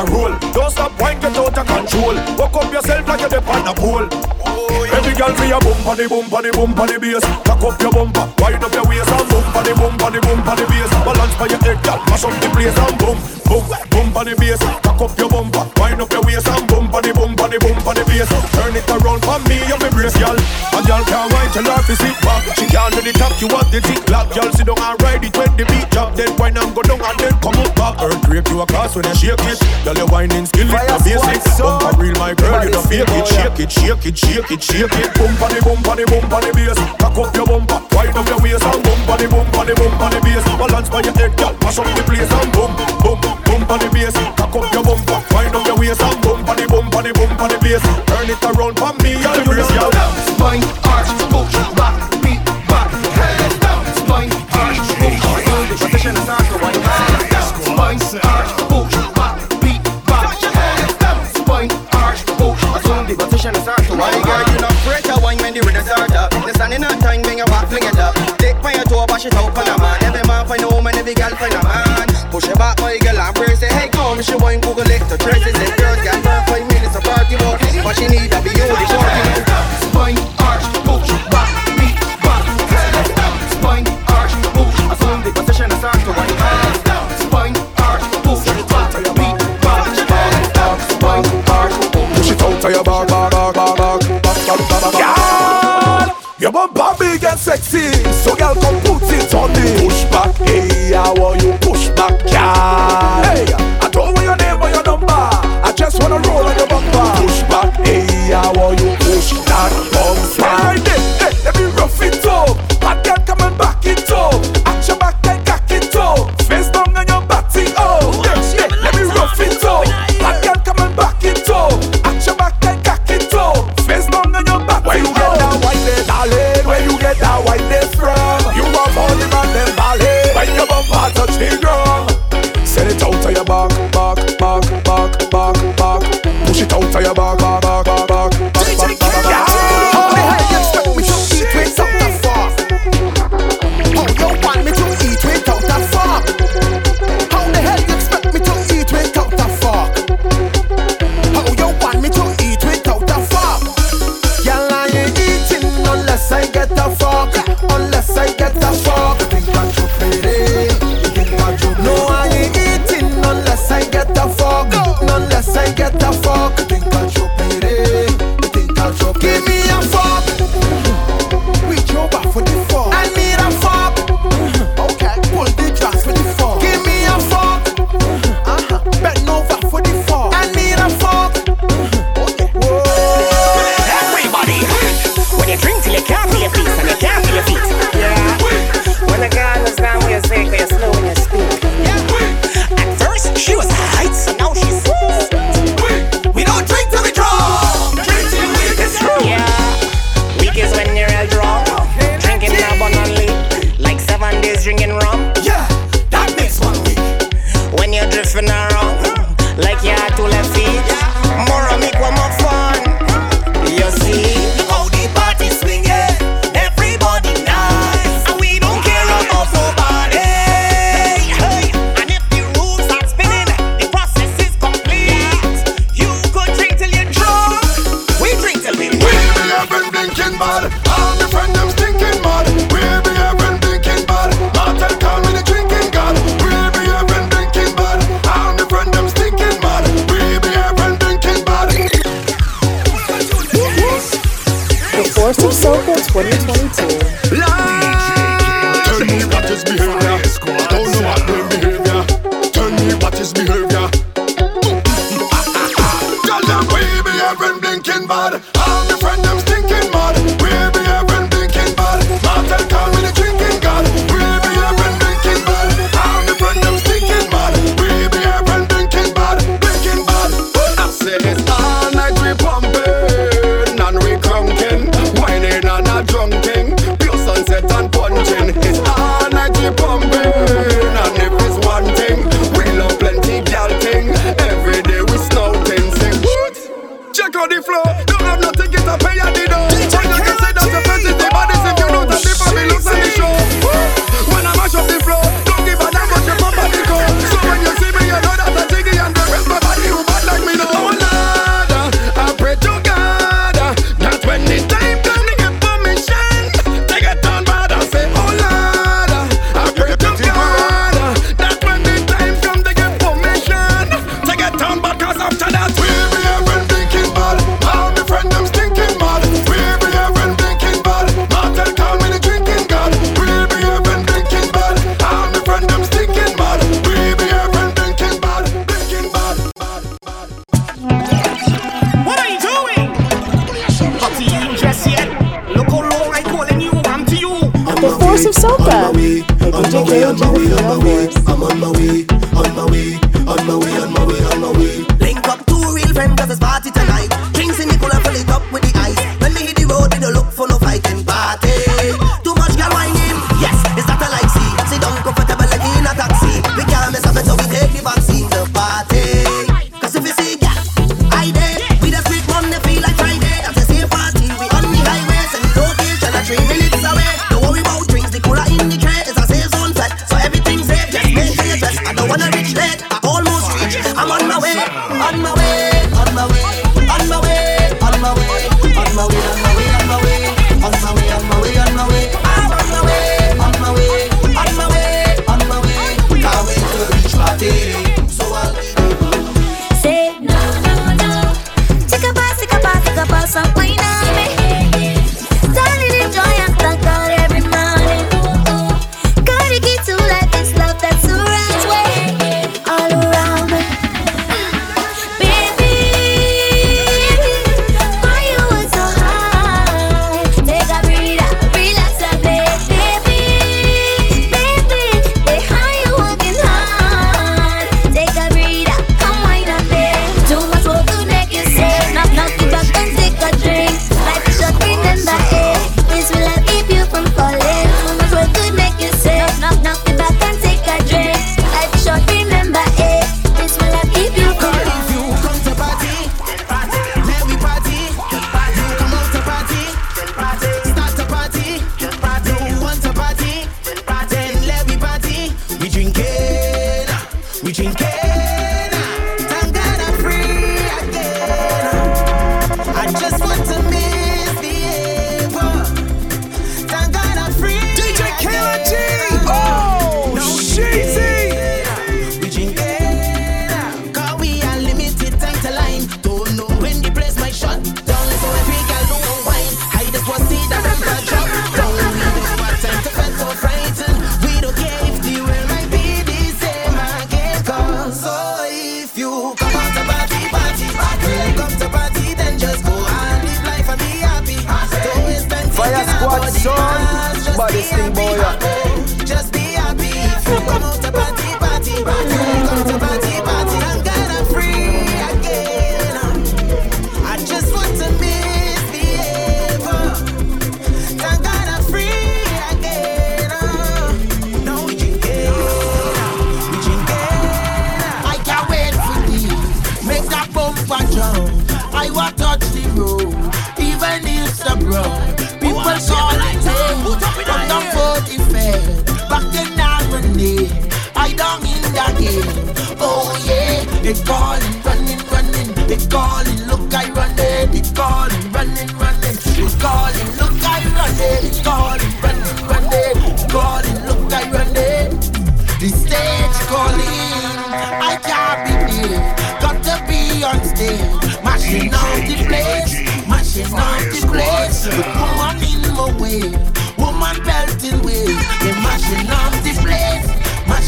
A 0.00 0.10
roll. 0.10 0.32
Don't 0.52 0.70
stop 0.70 0.92
wine, 1.00 1.20
get 1.20 1.36
out 1.36 1.56
of 1.56 1.66
control. 1.66 2.14
Walk 2.38 2.56
up 2.56 2.72
yourself 2.72 3.06
like 3.06 3.20
you're 3.20 3.44
on 3.44 3.64
the 3.64 3.74
pole. 3.76 4.08
Oh, 4.46 4.96
Every 4.96 5.14
girl 5.14 5.34
for 5.34 5.44
your 5.44 5.60
bump 5.60 5.86
on 5.86 5.96
the 5.96 6.08
bump 6.08 6.32
on 6.32 6.42
the 6.42 6.50
bump 6.52 6.78
on 6.78 6.88
the 6.88 6.98
bass. 6.98 7.24
Cock 7.44 7.62
up 7.64 7.80
your 7.80 7.92
bumper, 7.92 8.24
wind 8.40 8.64
up 8.64 8.72
your 8.72 8.86
waist 8.88 9.08
and 9.08 9.28
bump 9.28 9.56
on 9.56 9.64
the 9.64 9.74
bump 9.74 10.02
on 10.02 10.12
the 10.12 10.20
bump 10.20 10.46
on 10.46 10.56
the 10.56 10.64
bass. 10.66 10.90
Balance 11.04 11.34
for 11.36 11.48
your 11.48 11.60
head, 11.60 11.78
girl, 11.84 11.98
mash 12.08 12.24
up 12.24 12.34
the 12.40 12.48
place 12.50 12.78
and 12.78 12.98
bump, 12.98 13.20
bump 13.44 13.89
on 14.20 14.28
the 14.28 14.36
bass. 14.36 14.60
Cock 14.84 15.00
up 15.00 15.16
your 15.16 15.32
bumper, 15.32 15.64
wind 15.80 15.96
up 15.96 16.12
your 16.12 16.20
waist 16.28 16.44
and 16.44 16.68
bump 16.68 16.92
on 16.92 17.00
the 17.00 17.12
bump 17.16 17.40
on 17.40 17.48
the 17.48 17.56
bump 17.56 17.80
on 17.88 17.96
the 17.96 18.04
bass. 18.04 18.28
Turn 18.52 18.76
it 18.76 18.84
around 18.92 19.24
for 19.24 19.40
me, 19.48 19.56
you 19.64 19.76
me 19.80 19.88
brace, 19.96 20.12
girl. 20.20 20.36
A 20.36 20.78
girl 20.84 21.00
can't 21.08 21.32
wine 21.32 21.48
till 21.56 21.64
her 21.64 21.80
sit 21.88 22.16
back. 22.20 22.44
She 22.60 22.68
can't 22.68 22.92
do 22.92 23.00
the 23.00 23.16
top, 23.16 23.32
you 23.40 23.48
want 23.48 23.72
the 23.72 23.80
tick 23.80 24.04
lock. 24.12 24.28
Girl 24.36 24.52
sit 24.52 24.68
down 24.68 24.76
and 24.76 25.00
ride 25.00 25.24
it 25.24 25.32
when 25.32 25.48
the 25.56 25.64
beat 25.64 25.88
drop. 25.88 26.12
Then 26.12 26.36
wine 26.36 26.60
and 26.60 26.68
go 26.76 26.84
down 26.84 27.00
and 27.00 27.16
then 27.16 27.32
come 27.40 27.56
up 27.64 27.72
back. 27.72 27.96
Earthquake 27.96 28.48
you 28.52 28.60
across 28.60 28.92
when 28.92 29.08
you 29.08 29.16
shake 29.16 29.40
it. 29.48 29.58
Girl, 29.88 29.96
your 29.96 30.08
whining 30.12 30.44
skill 30.44 30.68
is 30.68 30.76
the 30.76 30.96
basic. 31.00 31.40
Bumper 31.56 31.92
real, 31.96 32.16
my 32.20 32.36
girl, 32.36 32.60
you 32.60 32.76
don't 32.76 32.84
fake 32.84 33.08
it. 33.08 33.24
Shake 33.24 33.56
it, 33.56 33.72
shake 33.72 34.04
it, 34.04 34.16
shake 34.20 34.52
it, 34.52 34.60
shake 34.60 34.96
it. 35.00 35.10
Bump 35.16 35.40
on 35.40 35.48
the 35.48 35.60
bump 35.64 35.88
on 35.88 35.96
the 35.96 36.04
bump 36.04 36.28
on 36.28 36.44
the 36.44 36.52
bass. 36.52 36.76
Cock 37.00 37.16
up 37.16 37.32
your 37.32 37.48
bumper, 37.48 37.80
wind 37.96 38.12
up 38.12 38.28
your 38.28 38.40
waist 38.44 38.68
and 38.68 38.84
bump 38.84 39.08
on 39.08 39.16
the 39.16 39.26
bump 39.32 39.56
on 39.56 39.64
the 39.64 39.72
bump 39.80 39.96
on 39.96 40.10
the 40.12 40.20
bass. 40.20 40.44
Balance 40.60 40.90
by 40.92 41.00
your 41.08 41.16
head, 41.16 41.32
girl, 41.40 41.56
mash 41.64 41.80
up 41.80 41.88
the 41.96 42.04
place 42.04 42.28
and 42.28 42.52
bump, 42.52 42.76
bump 43.00 43.49
on 43.70 43.78
the 43.78 43.88
bass. 43.94 44.14
Cock 44.34 44.54
up 44.56 44.72
your 44.74 44.82
bumper, 44.82 45.22
wind 45.30 45.54
up 45.54 45.66
your 45.66 45.78
waist 45.78 46.02
and 46.02 46.20
bump 46.22 46.48
on 46.48 46.56
the 46.58 46.66
bump 46.66 46.94
on 46.94 47.04
the 47.04 47.12
bump 47.14 47.40
on 47.40 47.48
the 47.48 47.58
bass. 47.62 47.82
Turn 48.10 48.26
it 48.26 48.42
around 48.42 48.76
for 48.76 48.92
me, 49.02 49.14
and 49.14 49.44
brace, 49.46 49.70
girl. 49.70 49.90
Spine, 50.26 50.64
arch, 50.90 51.08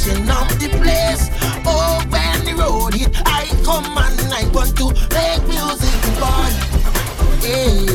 mixing 0.05 0.29
up 0.31 0.49
the 0.59 0.69
place. 0.81 1.29
Oh, 1.65 2.03
when 2.11 2.45
the 2.45 2.55
road 2.61 2.95
hit, 2.95 3.11
I 3.25 3.47
come 3.65 3.85
and 3.85 4.33
I 4.33 4.49
want 4.53 4.77
to 4.79 4.87
make 5.15 5.43
music 5.47 6.01
fun. 6.19 6.53
Hey. 7.41 7.87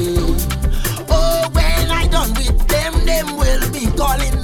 Oh, 1.09 1.49
when 1.51 1.91
I 1.91 2.07
done 2.07 2.33
with 2.33 2.67
them, 2.67 3.05
them 3.05 3.37
will 3.37 3.71
be 3.71 3.87
calling 3.97 4.36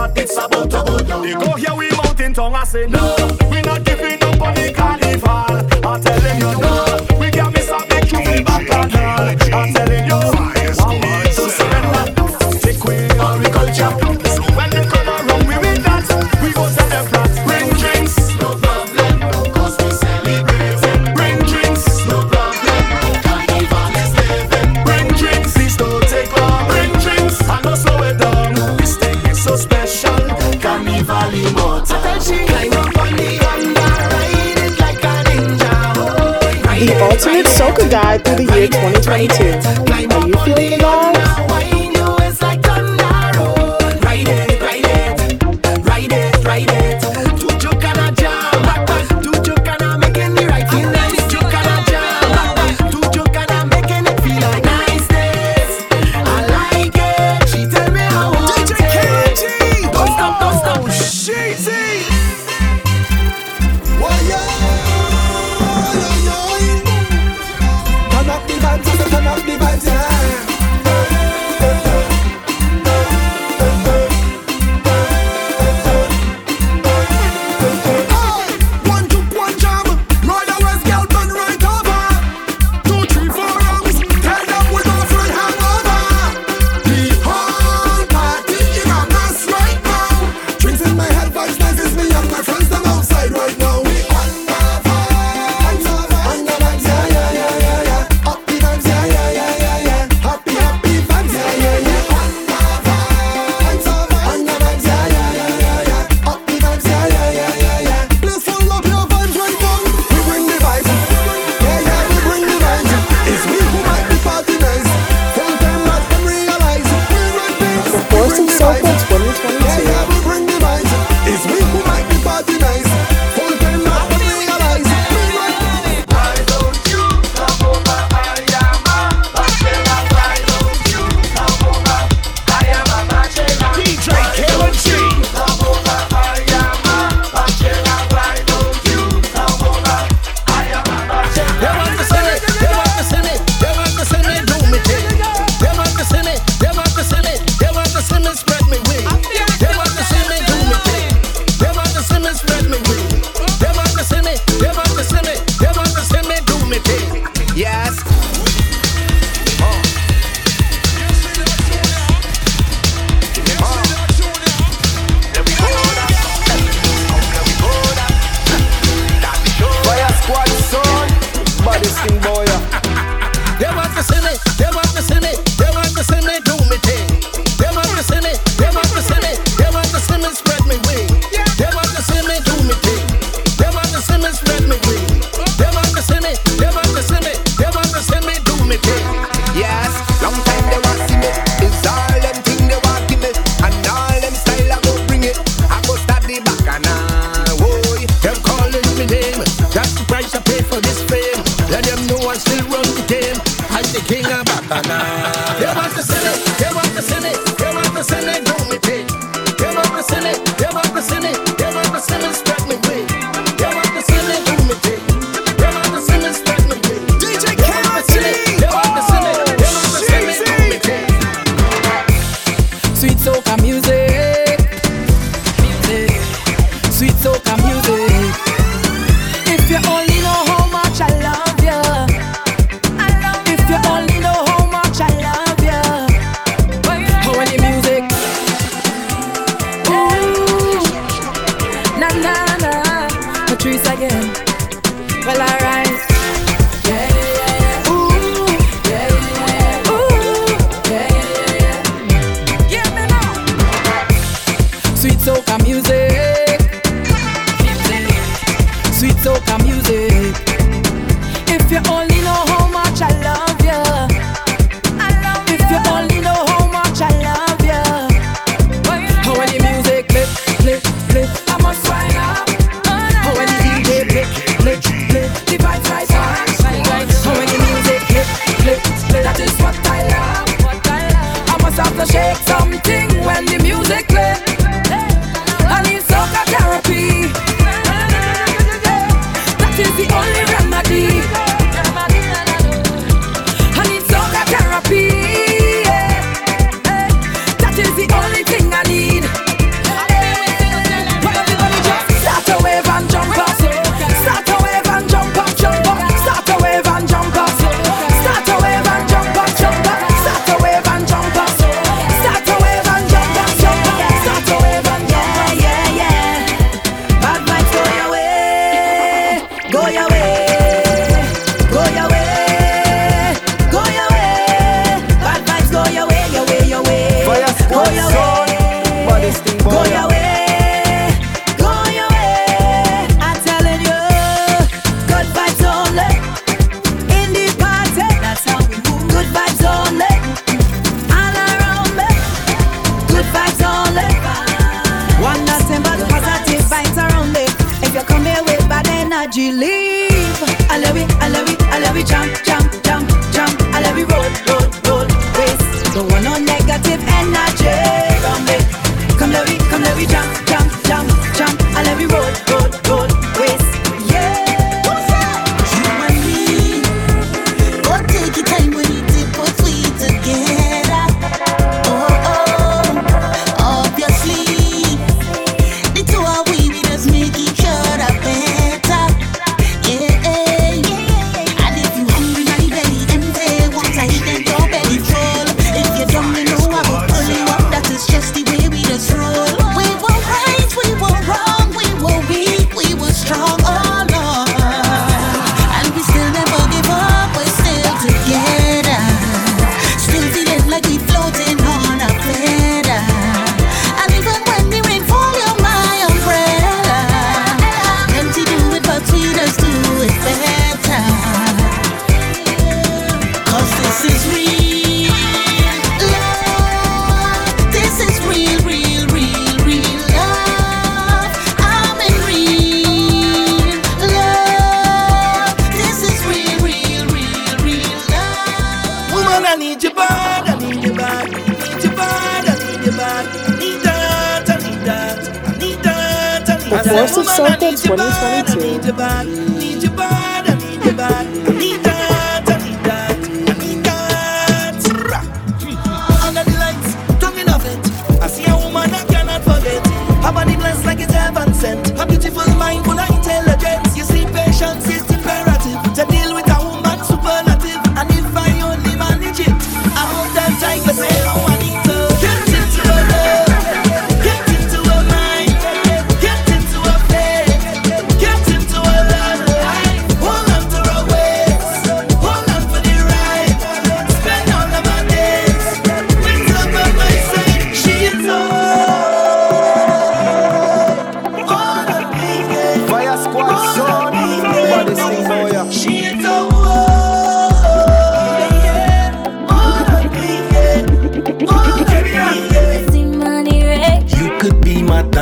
but 0.00 0.16
it's 0.16 0.36
about 0.36 0.70
to 0.70 0.82
go 0.86 0.98
down. 1.00 1.22
They 1.22 1.34
go 1.34 1.52
here, 1.56 1.74
we 1.74 1.90
mountain 1.90 2.32
tongue, 2.32 2.54
I 2.54 2.64
say 2.64 2.86
no. 2.86 3.39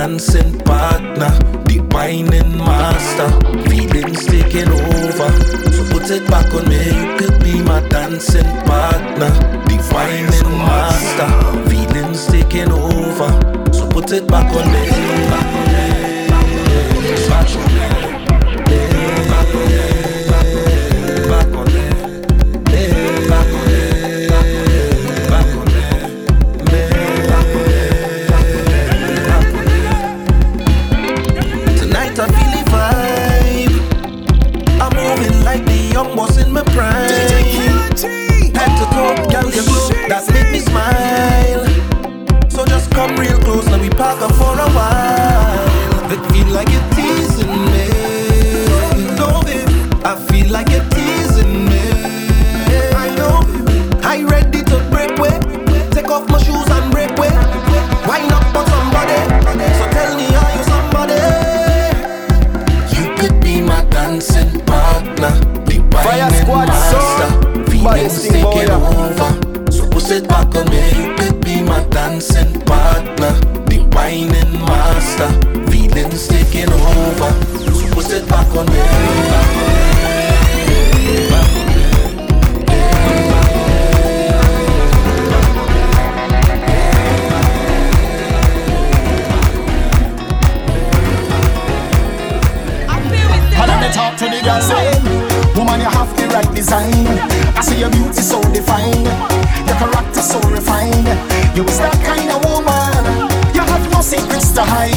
dancing 0.08 0.58
partner, 0.60 1.30
divining 1.64 2.56
master. 2.56 3.28
Feelings 3.68 4.24
taking 4.24 4.68
over, 4.68 5.30
so 5.70 5.84
put 5.92 6.10
it 6.10 6.26
back 6.30 6.52
on 6.54 6.66
me. 6.66 6.78
You 6.78 7.18
could 7.18 7.44
be 7.44 7.62
my 7.62 7.86
dancing 7.88 8.46
partner, 8.64 9.30
divining 9.68 10.56
master. 10.56 11.28
Feelings 11.68 12.26
taking 12.26 12.72
over, 12.72 13.30
so 13.70 13.86
put 13.90 14.10
it 14.12 14.26
back 14.26 14.50
on 14.56 14.72
me. 14.72 15.57
dancing 72.18 72.60
partner, 72.62 73.30
the 73.66 73.78
whining 73.94 74.52
master, 74.64 75.30
feelings 75.70 76.26
taking 76.26 76.68
over. 76.68 77.30
So 77.58 77.94
put 77.94 78.10
it 78.12 78.28
back 78.28 78.48
on 78.56 78.66
me. 78.66 78.82
Talk 93.90 94.18
to 94.18 94.26
the 94.26 94.40
girl, 94.44 94.60
say, 94.60 95.00
woman, 95.58 95.80
you 95.80 95.88
have 95.88 96.14
the 96.14 96.28
right 96.28 96.54
design. 96.54 96.92
I 97.56 97.62
see 97.62 97.80
your 97.80 97.90
beauty 97.90 98.20
so 98.20 98.40
defined, 98.52 99.06
your 99.66 99.76
character 99.76 100.20
so 100.20 100.38
refined. 100.50 101.37
You's 101.54 101.78
that 101.78 101.96
kind 102.04 102.30
of 102.30 102.40
woman. 102.44 103.28
You 103.54 103.62
have 103.62 103.84
no 103.90 104.00
secrets 104.00 104.50
to 104.52 104.62
hide. 104.62 104.94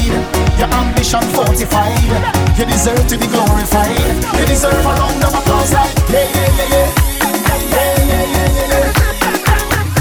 Your 0.58 0.70
ambition 0.70 1.22
fortified. 1.34 1.98
You 2.58 2.64
deserve 2.66 3.06
to 3.08 3.16
be 3.18 3.26
glorified. 3.26 3.98
You 4.38 4.46
deserve 4.46 4.84
a 4.84 4.92
round 4.94 5.22
of 5.24 5.34
applause 5.34 5.72
like 5.72 5.90
yeah, 6.10 6.28
yeah, 6.34 6.72
yeah. 6.74 6.88
Yeah, 7.22 7.56
yeah, 7.72 8.02
yeah, 8.10 8.24
yeah, 8.34 8.72
yeah. 8.72 8.92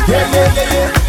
Yeah, 0.08 0.26
yeah, 0.34 0.54
yeah, 0.56 0.74
yeah. 0.74 0.92
Yeah, 0.92 1.01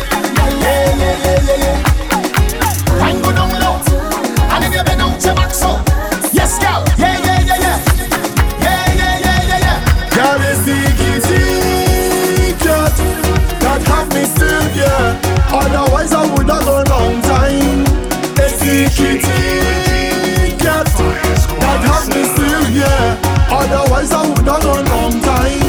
Otherwise, 23.73 24.13
I 24.13 24.29
would 24.29 24.45
have 24.45 24.61
gone 24.61 24.85
long 24.85 25.17
time. 25.25 25.65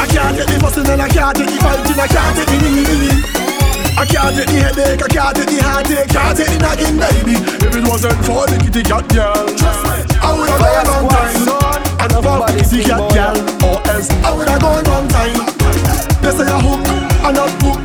I 0.00 0.06
can't 0.08 0.32
get 0.32 0.48
the 0.48 0.56
bustin' 0.60 0.88
and 0.88 1.02
I 1.02 1.08
can't 1.08 1.36
get 1.36 1.44
the 1.44 1.56
fighting, 1.60 2.00
I 2.00 2.08
can't 2.08 2.32
get 2.36 2.48
the 2.48 2.56
kneeling. 2.56 3.20
I 4.00 4.04
can't 4.08 4.32
take 4.32 4.48
the 4.48 4.60
headache, 4.64 5.02
I 5.04 5.08
can't 5.08 5.36
take 5.36 5.50
the 5.52 5.60
heartache, 5.60 6.08
can't 6.08 6.36
take 6.36 6.48
the 6.48 6.58
nagging, 6.58 6.96
baby. 6.96 7.36
If 7.36 7.76
it 7.76 7.84
wasn't 7.84 8.16
for 8.24 8.48
the 8.48 8.56
kitty 8.56 8.80
cat 8.80 9.04
girl, 9.12 9.44
I 10.24 10.32
would 10.32 10.48
have 10.48 10.60
gone 10.64 10.88
long 10.88 11.08
time. 11.12 11.84
I 12.00 12.08
never 12.08 12.32
a 12.32 12.48
kitty 12.64 12.84
cat 12.88 13.04
girl, 13.12 13.36
oh, 13.60 13.76
or 13.76 13.92
else 13.92 14.08
I 14.24 14.32
would 14.32 14.48
have 14.48 14.60
gone 14.64 14.84
long 14.88 15.08
time. 15.12 15.36
They 16.24 16.32
say 16.32 16.48
I 16.48 16.60
hook, 16.64 16.80
I 17.24 17.32
not 17.32 17.52
hook. 17.60 17.75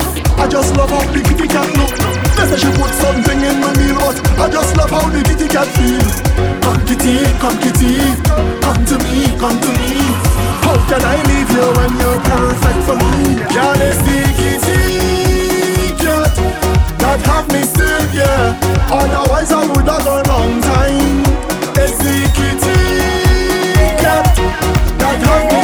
I 0.52 0.60
just 0.60 0.76
love 0.76 0.90
how 0.90 1.00
the 1.16 1.24
kitty 1.24 1.48
cat 1.48 1.64
look. 1.80 1.96
They 2.36 2.44
say 2.44 2.60
she 2.60 2.68
put 2.76 2.92
something 3.00 3.40
in 3.40 3.64
my 3.64 3.72
meal, 3.80 3.96
but 3.96 4.20
I 4.36 4.52
just 4.52 4.76
love 4.76 4.92
how 4.92 5.08
the 5.08 5.24
kitty 5.24 5.48
cat 5.48 5.64
feel. 5.80 6.04
Come 6.60 6.76
kitty, 6.84 7.24
come 7.40 7.56
kitty, 7.64 8.04
come 8.60 8.84
to 8.84 9.00
me, 9.00 9.32
come 9.40 9.56
to 9.56 9.72
me. 9.80 9.96
How 10.60 10.76
can 10.92 11.08
I 11.08 11.24
leave 11.24 11.48
you 11.56 11.68
when 11.72 11.96
you're 12.04 12.20
perfect 12.28 12.84
for 12.84 13.00
me? 13.00 13.40
Can't 13.48 13.80
they 13.80 13.96
see 14.04 14.28
kitty 14.36 15.96
cat 16.04 16.36
that 17.00 17.24
have 17.32 17.48
me 17.48 17.64
still 17.64 18.04
here? 18.12 18.52
Otherwise 18.92 19.56
I 19.56 19.64
would 19.72 19.88
have 19.88 20.04
gone 20.04 20.28
long 20.28 20.60
time. 20.68 21.24
A 21.80 21.88
see 21.88 22.28
kitty 22.36 22.76
cat 24.04 24.28
that 25.00 25.16
have 25.16 25.48
me 25.48 25.61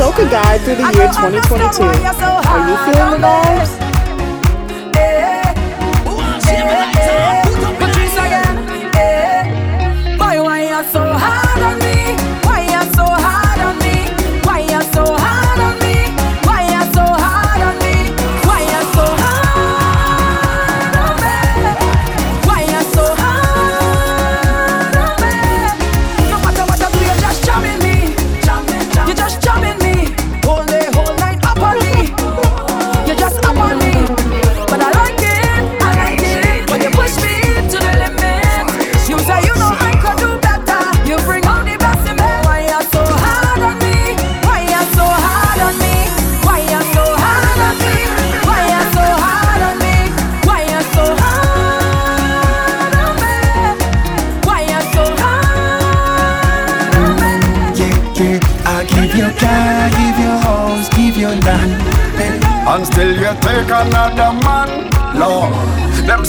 soca 0.00 0.24
guide 0.30 0.62
through 0.62 0.76
the 0.76 0.82
year 0.96 1.08
2022. 1.12 1.82
Are 1.84 2.70
you 2.70 2.76
feeling 2.86 3.20
the 3.20 3.26
vibes? 3.26 3.79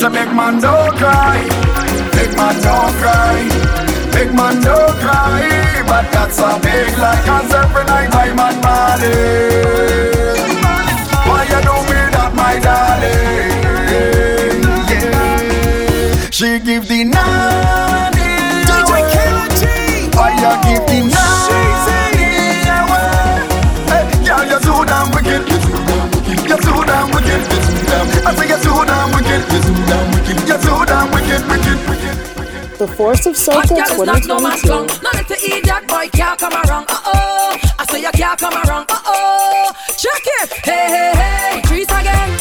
Say 0.02 0.10
big 0.10 0.34
man 0.34 0.60
don't 0.60 0.98
cry. 0.98 1.38
Big 2.18 2.36
man 2.36 2.56
don't 2.66 2.94
cry. 3.02 3.38
Big 4.14 4.34
man 4.34 4.56
don't 4.62 4.96
cry. 4.98 5.84
But 5.86 6.06
that's 6.12 6.40
a 6.40 6.60
big 6.60 6.98
lie 6.98 7.22
Cause 7.26 7.52
every 7.54 7.84
night 7.84 8.16
I'm 8.16 8.40
on 8.40 8.56
Molly 8.64 9.18
Why 11.28 11.42
you 11.52 11.60
do 11.68 11.76
me 11.90 12.00
that 12.16 12.32
my 12.40 12.56
darling? 12.66 13.42
Yeah. 14.90 16.30
She 16.32 16.60
give 16.60 16.88
the 16.88 17.04
nanny 17.14 18.30
away. 18.78 19.06
Why 20.18 20.30
you 20.42 20.54
give 20.66 20.84
the 20.90 21.00
nanny 21.14 22.32
away? 22.80 23.46
Hey, 23.92 24.06
girl, 24.26 24.44
you're 24.50 24.64
too 24.66 24.82
damn 24.90 25.08
wicked. 25.14 25.44
You're 26.50 26.62
too 26.66 26.80
damn 26.90 27.08
wicked. 27.14 27.42
You're 27.46 27.62
too 27.62 27.82
damn 27.86 28.26
I 28.26 28.34
say 28.36 28.48
you're 28.48 28.64
too 28.66 28.86
damn 28.86 28.91
The 32.82 32.88
Force 32.88 33.28
of 33.28 33.36
Soca 33.36 33.68
girl 33.68 34.02
is 34.02 34.08
not 34.08 34.26
no 34.26 34.40
man's 34.40 34.62
2022. 34.64 34.68
tongue. 34.68 34.88
No 35.04 35.10
little 35.14 35.38
idiot 35.38 35.88
boy 35.88 36.10
can't 36.10 36.40
come 36.40 36.54
around. 36.54 36.88
Uh 36.90 36.98
oh, 37.06 37.60
I 37.78 37.86
say 37.86 38.02
you 38.02 38.12
can't 38.12 38.40
come 38.40 38.54
around. 38.54 38.90
Uh 38.90 38.98
oh, 39.06 39.72
check 40.00 40.24
it. 40.42 40.54
Hey 40.66 40.88
hey 40.90 41.12
hey, 41.14 41.62
Trees 41.62 41.86
again. 41.86 42.41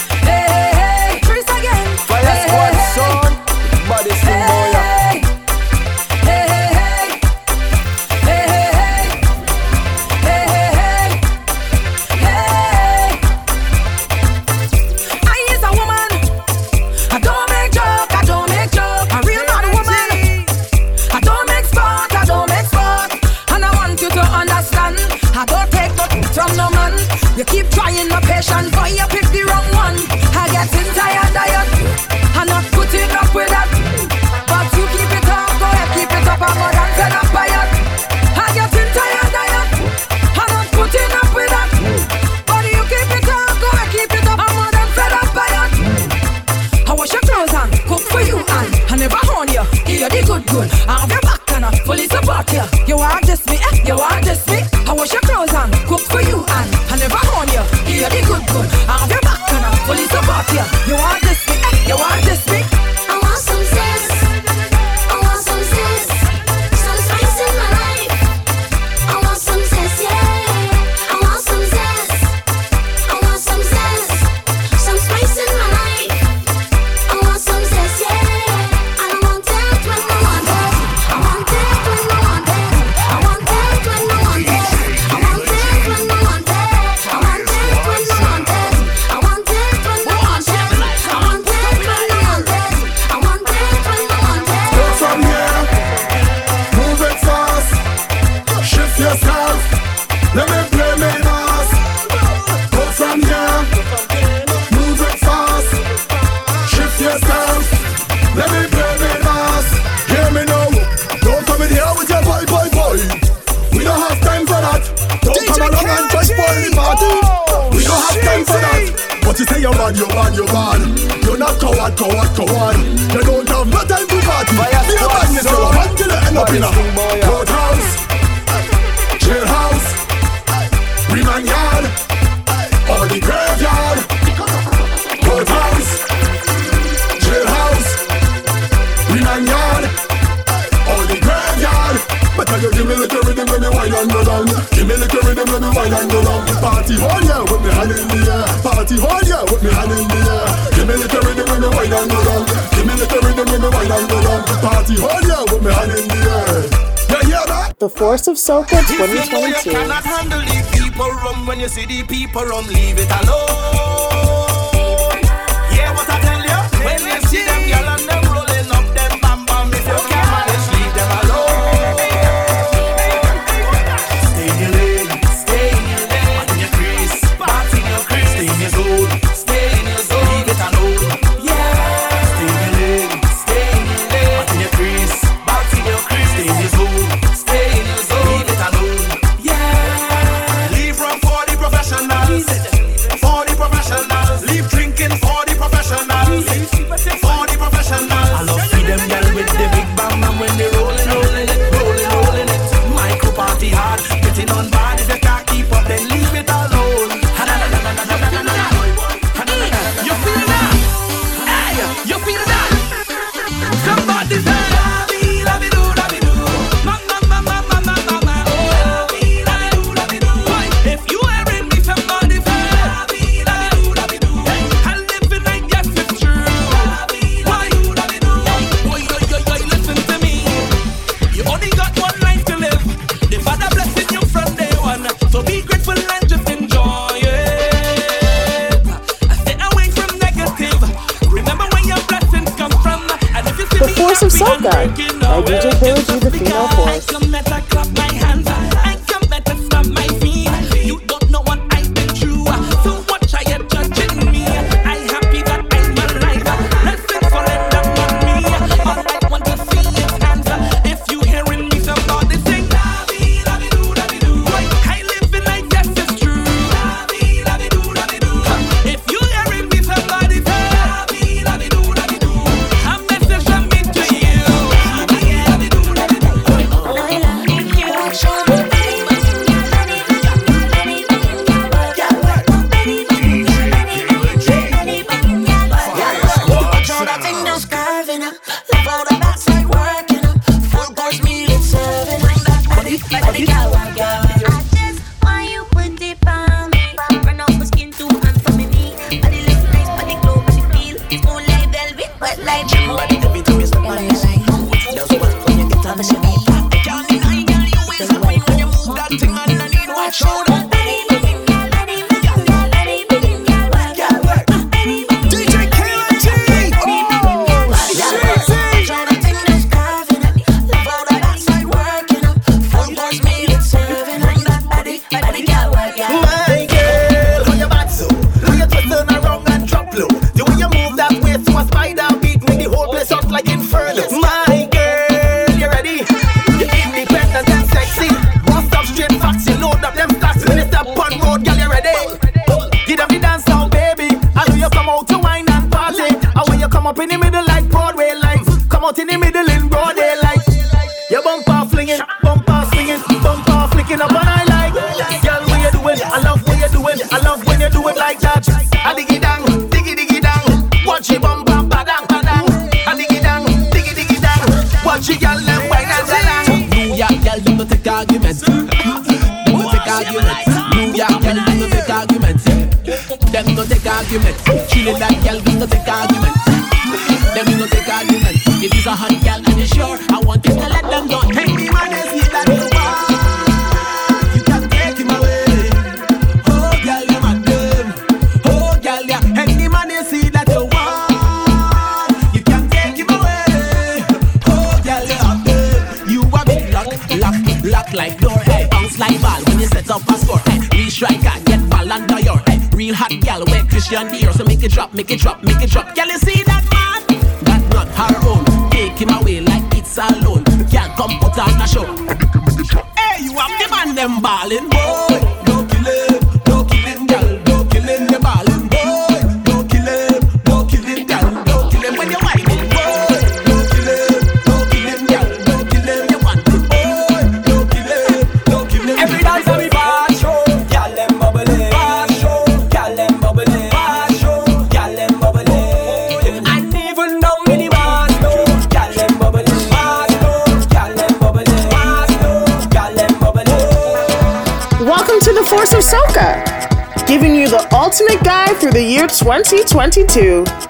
Year 449.00 449.08
2022. 449.08 450.69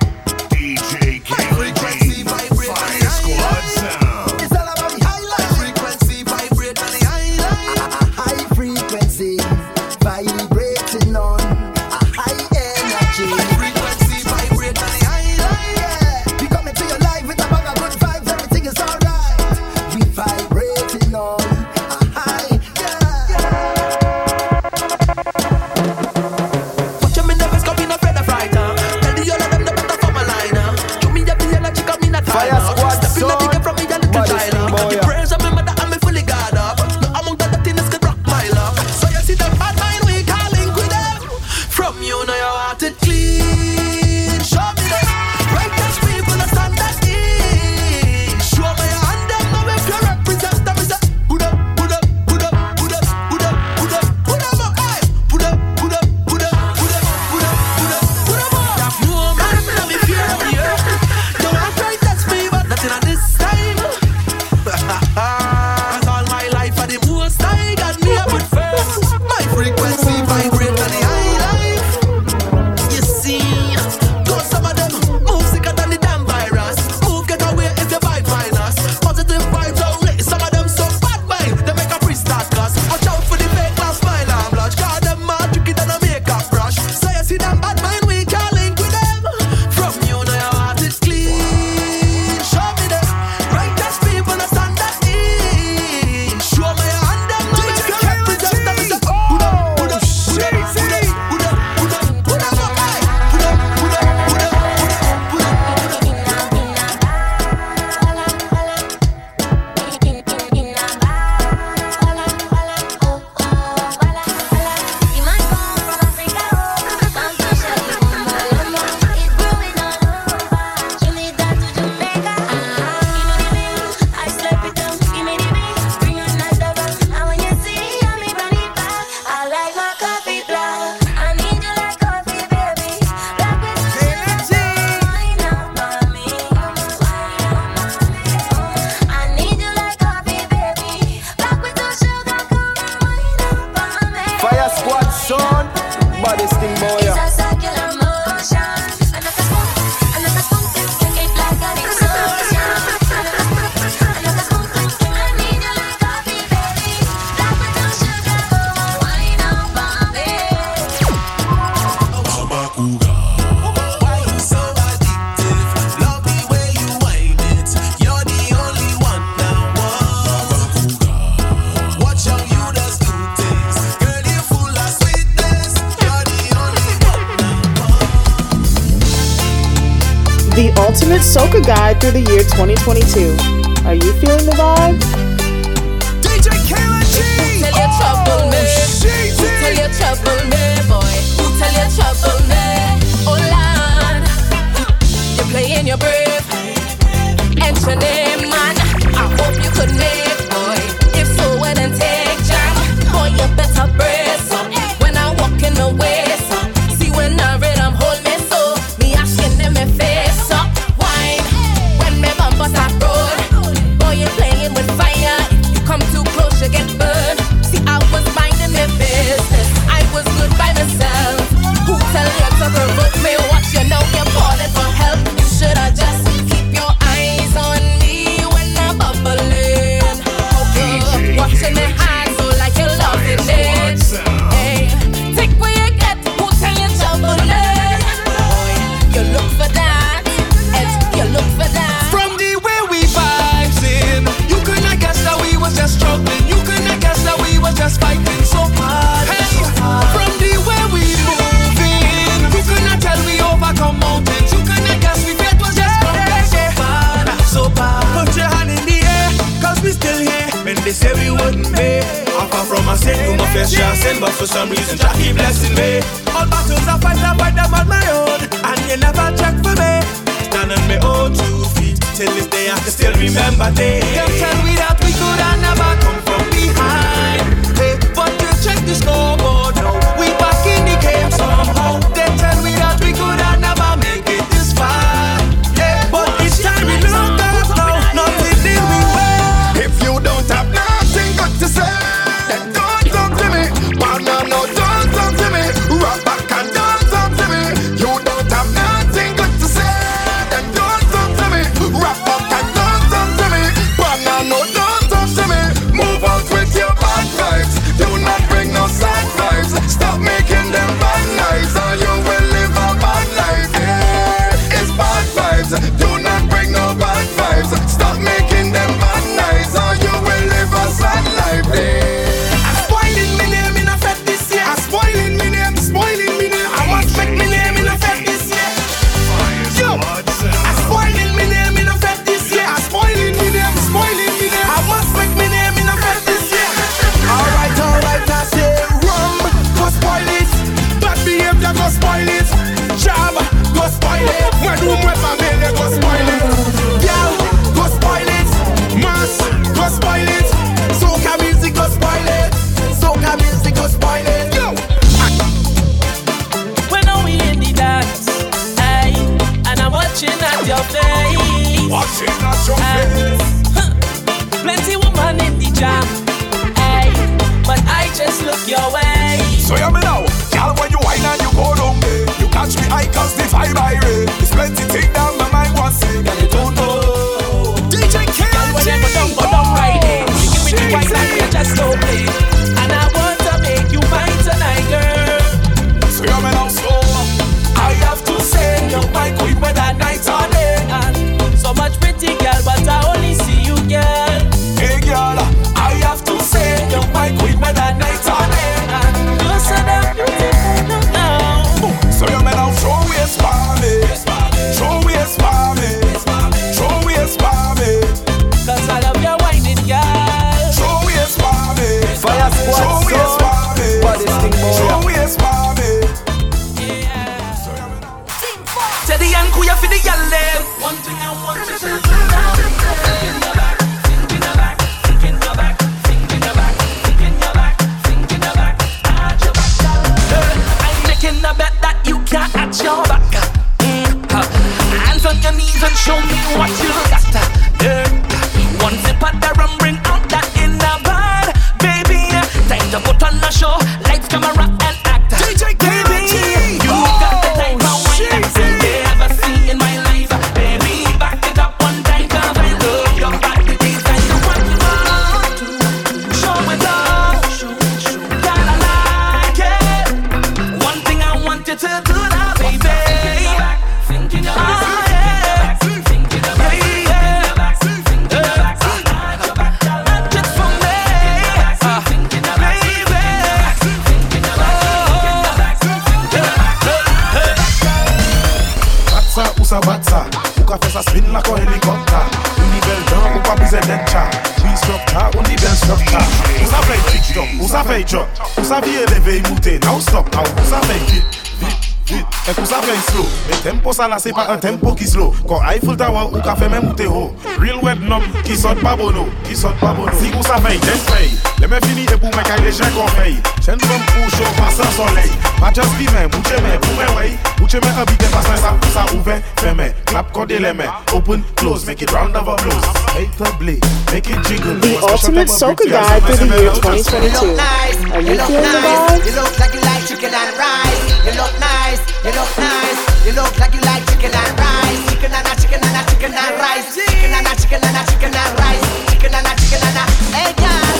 sa 494.00 494.08
la 494.08 494.18
se 494.18 494.32
pa 494.32 494.46
an 494.48 494.60
tempo 494.60 494.94
ki 494.96 495.04
slow. 495.04 495.34
Kon 495.44 495.60
Eiffel 495.68 495.96
Tower 496.00 496.32
ou 496.32 496.40
ka 496.40 496.54
fe 496.56 496.68
men 496.72 496.86
moute 496.86 497.04
ho. 497.04 497.26
Real 497.60 497.82
web 497.84 498.00
nom 498.08 498.24
ki 498.46 498.56
sot 498.56 498.80
pa 498.80 498.94
bono 498.96 499.26
Ki 499.44 499.52
sot 499.52 499.76
pa 499.76 499.92
bono. 499.92 500.14
Si 500.16 500.30
ou 500.32 500.44
sa 500.46 500.56
fey, 500.64 500.78
jen 500.80 501.02
fey. 501.04 501.28
Le 501.60 501.68
men 501.68 501.84
fini 501.84 502.06
e 502.08 502.16
pou 502.16 502.32
men 502.32 502.46
kay 502.48 502.62
le 502.64 502.72
jen 502.72 502.88
kon 502.96 503.10
fey. 503.18 503.36
Jen 503.66 503.76
vèm 503.84 504.06
pou 504.14 504.32
chou 504.38 504.54
pa 504.56 504.70
san 504.72 504.88
soley 504.96 505.28
Pa 505.58 505.68
jas 505.76 505.92
bi 505.98 506.08
men, 506.14 506.30
mouche 506.32 506.62
men 506.64 506.80
pou 506.80 506.96
men 506.96 507.12
wey. 507.18 507.36
Mouche 507.58 507.82
men 507.84 508.00
an 508.00 508.08
biten 508.08 508.32
pa 508.32 508.40
san 508.46 508.56
sa 508.62 508.72
pou 508.80 508.94
sa 508.94 509.04
ouve 509.12 509.36
Fè 509.60 509.76
men, 509.76 509.92
kode 510.32 510.62
le 510.64 510.72
men 510.80 510.88
Open, 511.12 511.44
close, 511.60 511.84
make 511.84 512.00
it 512.00 512.16
round 512.16 512.34
over 512.40 512.56
blows 512.64 512.88
Make 513.12 513.36
the 513.36 513.52
make 513.60 514.32
it 514.32 514.40
jiggle. 514.48 514.80
The 514.80 514.96
ultimate 515.04 515.52
soca 515.52 515.84
guide 515.84 516.24
through 516.24 516.48
the 516.48 516.56
year 516.56 516.72
2022 516.72 518.16
Are 518.16 518.24
you 518.24 518.40
feeling 518.48 518.64
the 518.64 518.80
vibe? 518.80 519.28
You 519.28 519.36
look 519.36 519.58
like 519.60 519.74
you 519.76 519.84
like 519.84 520.08
chicken 520.08 520.32
and 520.32 520.56
rice. 520.56 521.04
You 521.28 521.36
look 521.36 521.54
nice, 521.60 522.00
you 522.24 522.32
look 522.32 522.52
nice. 522.56 523.09
You 523.24 523.32
look 523.36 523.52
like 523.60 523.74
you 523.76 523.82
like 523.84 524.02
chicken 524.08 524.32
and 524.32 524.52
rice. 524.56 525.00
Chicken 525.12 525.32
and 525.32 525.46
a 525.46 525.52
chicken 525.60 525.80
and 525.84 525.96
a 525.96 526.02
chicken 526.08 526.32
and 526.32 526.54
rice. 526.56 526.88
Chicken 526.96 527.30
and 527.36 527.46
a 527.46 527.52
chicken 527.54 527.80
and 527.84 527.96
a 527.96 528.02
chicken 528.08 528.32
and 528.32 528.52
rice. 528.58 528.84
Chicken 529.12 529.32
and 529.36 529.46
a 529.46 529.52
chicken 529.60 529.80
and 529.84 529.98
a 530.00 530.04
hey 530.32 530.50
girl. 530.56 530.96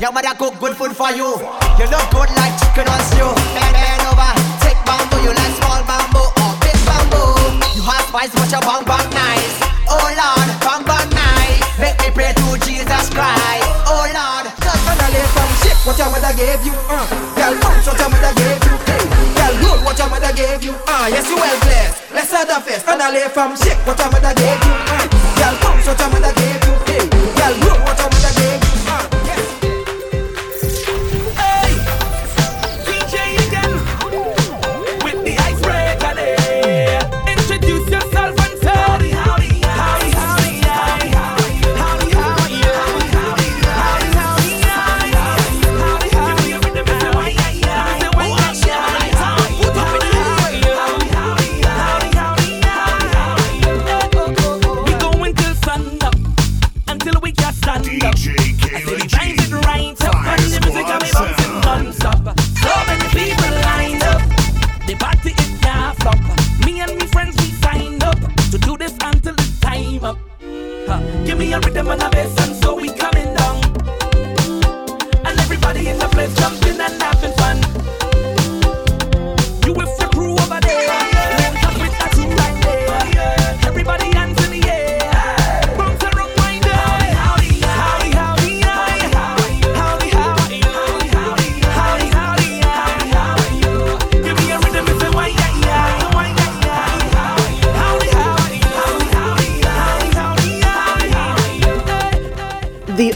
Your 0.00 0.12
mother 0.14 0.34
cook 0.38 0.54
good 0.62 0.74
food 0.78 0.94
for 0.94 1.10
you. 1.10 1.34
You 1.78 1.86
look 1.90 2.06
good 2.14 2.30
like 2.38 2.54
chicken 2.62 2.86
on 2.86 3.00
stew. 3.10 3.26
Bend, 3.58 4.06
over, 4.06 4.32
take 4.62 4.78
bamboo. 4.86 5.18
You 5.26 5.34
like 5.34 5.54
small 5.58 5.82
bamboo 5.82 6.26
or 6.46 6.52
big 6.62 6.78
bamboo. 6.86 7.58
You 7.74 7.82
have 7.82 8.06
spice, 8.06 8.32
but 8.32 8.48
your 8.54 8.62
bang 8.62 8.86
bang 8.86 9.08
nice. 9.10 9.56
Oh 9.90 10.06
Lord, 10.14 10.48
bang 10.62 10.82
bang 10.86 11.08
nice. 11.10 11.58
Make 11.82 11.98
me 12.00 12.08
pray 12.14 12.32
to 12.32 12.46
Jesus 12.62 13.10
Christ. 13.10 13.66
Oh 13.90 14.06
Lord, 14.14 14.46
just 14.62 14.80
gonna 14.86 15.08
live 15.10 15.30
some. 15.34 15.52
What 15.84 15.98
your 15.98 16.08
mother 16.08 16.32
gave 16.32 16.64
you, 16.64 16.72
uh, 16.88 17.04
girl, 17.36 17.54
what 17.60 17.98
your 17.98 18.08
mother 18.08 18.32
gave 18.40 18.62
you, 18.64 18.76
hey 18.88 19.13
well 19.44 19.60
good, 19.60 19.84
what 19.84 19.98
your 19.98 20.08
mother 20.08 20.32
gave 20.32 20.62
you. 20.64 20.74
Ah, 20.88 21.08
yes, 21.08 21.28
you 21.28 21.36
well 21.36 21.58
blessed. 21.60 22.12
Let's 22.12 22.32
have 22.32 22.48
the 22.48 22.56
fest 22.64 22.88
and 22.88 23.02
I 23.02 23.10
lay 23.12 23.28
from 23.28 23.56
shake 23.56 23.80
what 23.84 23.98
your 23.98 24.10
mother 24.10 24.32
gave 24.32 24.60
you. 24.64 24.74
Ah, 24.88 25.04
girl, 25.36 25.54
come, 25.60 25.78
what 25.84 25.98
your 26.00 26.08
mother 26.08 26.32
gave 26.32 26.60
you. 26.64 26.74
Hey, 26.88 27.04
girl, 27.12 27.54
good, 27.60 27.78
what 27.84 28.00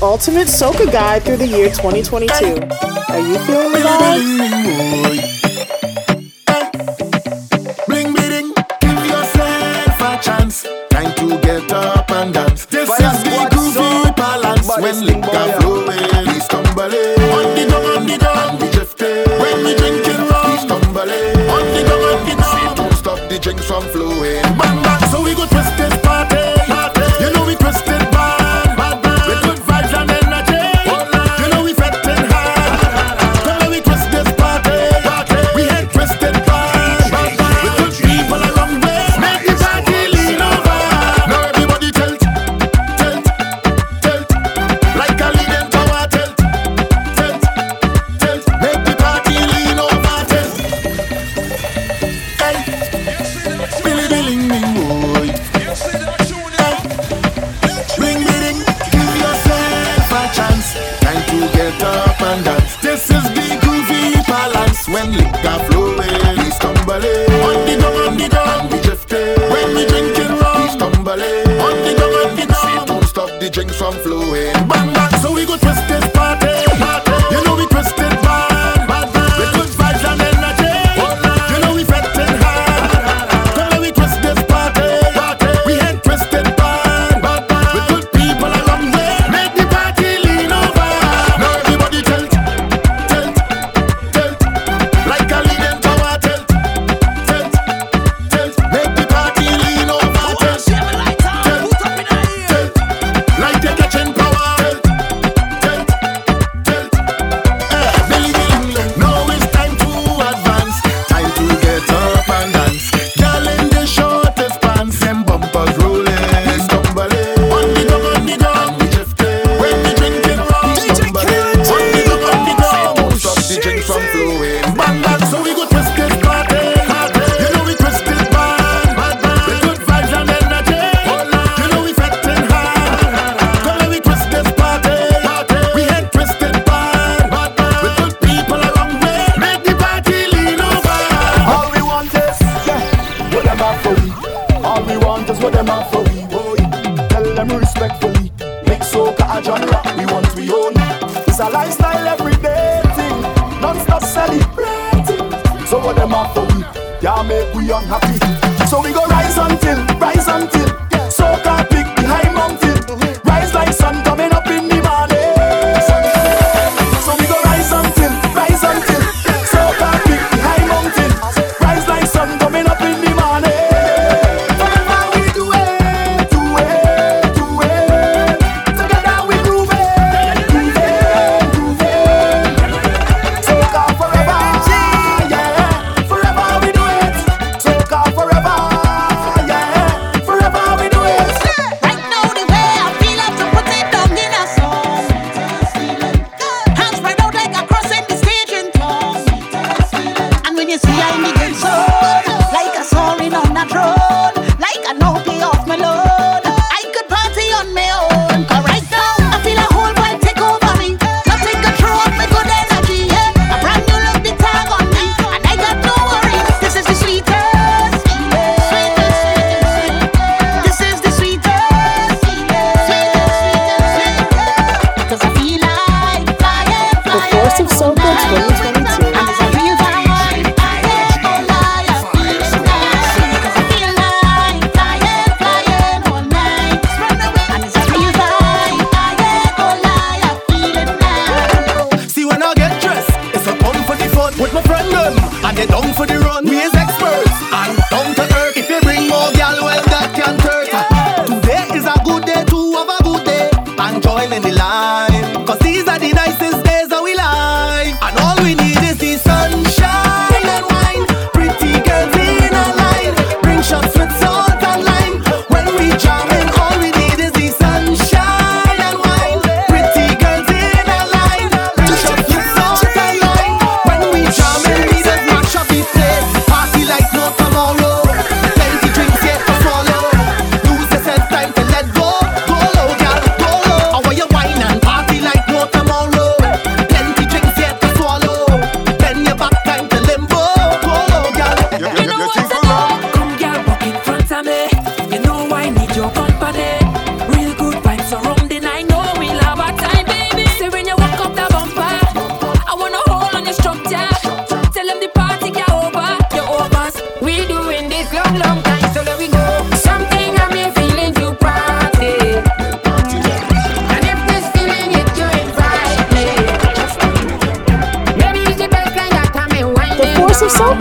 ultimate 0.09 0.48
soca 0.48 0.90
guide 0.90 1.22
through 1.22 1.36
the 1.36 1.47
year 1.47 1.68
2022. 1.68 2.47
Are 3.12 3.18
you 3.20 3.39
feeling 3.44 3.72
the 3.72 3.78
vibes? 3.78 5.38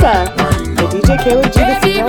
Force 0.08 0.20
of 0.20 0.36
Soca. 0.36 0.48
The 0.78 0.84
DJ 0.88 1.18
Kayla 1.18 1.48
G, 1.52 2.07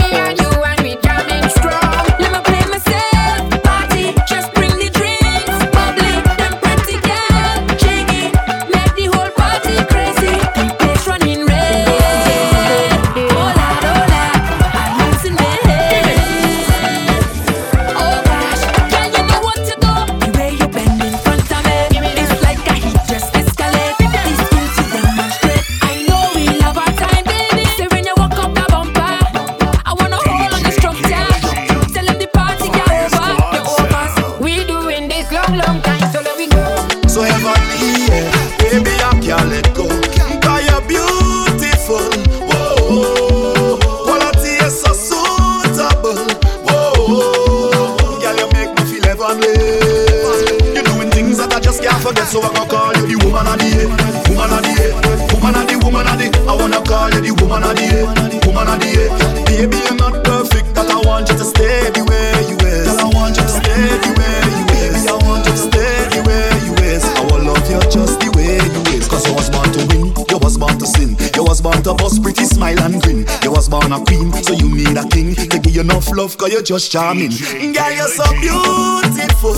just 76.68 76.92
charming. 76.92 77.30
Girl, 77.30 77.90
you're 77.96 78.08
so 78.08 78.30
beautiful. 78.32 79.54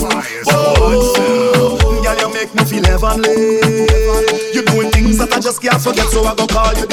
Oh, 0.46 2.00
girl, 2.04 2.16
you 2.20 2.32
make 2.32 2.54
me 2.54 2.64
feel 2.64 2.84
heavenly. 2.84 3.58
You're 4.54 4.62
doing 4.62 4.92
things 4.92 5.18
that 5.18 5.32
I 5.32 5.40
just 5.40 5.60
can't 5.60 5.82
forget, 5.82 6.06
so 6.06 6.22
I 6.22 6.36
go 6.36 6.46
call 6.46 6.72
you 6.78 6.86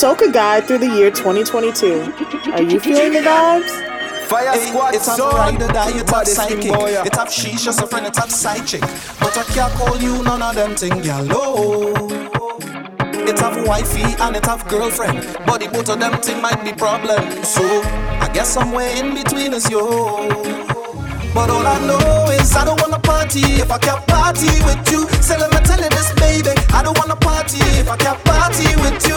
a 0.00 0.06
soca 0.06 0.32
guide 0.32 0.66
through 0.66 0.78
the 0.78 0.86
year 0.86 1.10
2022. 1.10 2.12
Are 2.52 2.62
you 2.62 2.80
feeling 2.80 3.12
the 3.12 3.20
vibes? 3.20 4.28
Fire 4.28 4.54
squad, 4.58 4.94
it's 4.94 5.16
so 5.16 5.30
right 5.30 5.58
to 5.58 5.66
die, 5.66 5.90
you 5.90 6.02
top 6.04 6.26
psychic. 6.26 6.72
Boy, 6.72 6.90
yeah. 6.90 7.02
The 7.02 7.10
top 7.10 7.28
she's 7.28 7.64
just 7.64 7.80
a 7.82 7.86
friend, 7.86 8.06
the 8.06 8.10
top 8.10 8.30
psychic. 8.30 8.80
But 8.80 9.36
I 9.36 9.42
can't 9.54 9.72
call 9.74 9.96
you 9.98 10.22
none 10.22 10.42
of 10.42 10.54
them 10.54 10.74
thing, 10.76 11.02
yellow. 11.02 11.92
It 13.28 13.38
have 13.40 13.66
wifey 13.66 14.04
and 14.22 14.36
it 14.36 14.46
have 14.46 14.66
girlfriend, 14.68 15.20
but 15.46 15.60
the 15.60 15.68
both 15.68 15.88
of 15.88 16.00
them 16.00 16.20
thing 16.22 16.40
might 16.40 16.62
be 16.64 16.72
problem. 16.72 17.44
So 17.44 17.62
I 17.62 18.30
guess 18.32 18.48
somewhere 18.48 18.88
in 18.96 19.14
between 19.14 19.52
is 19.52 19.68
you. 19.70 19.86
But 21.34 21.50
all 21.50 21.66
I 21.66 21.78
know 21.86 22.32
is 22.32 22.54
I 22.56 22.64
don't 22.64 22.80
wanna 22.80 23.00
party 23.00 23.40
if 23.60 23.70
I 23.70 23.78
can't 23.78 24.06
party 24.06 24.48
with 24.64 24.90
you. 24.90 25.08
Say 25.20 25.36
let 25.38 25.50
me 25.52 25.58
tell 25.58 25.80
you 25.80 25.90
this, 25.90 26.12
baby, 26.14 26.54
I 26.72 26.82
don't 26.82 26.96
wanna 26.98 27.16
party 27.16 27.58
if 27.78 27.88
I 27.88 27.96
can't 27.96 28.22
party 28.24 28.76
with 28.82 29.06
you 29.06 29.10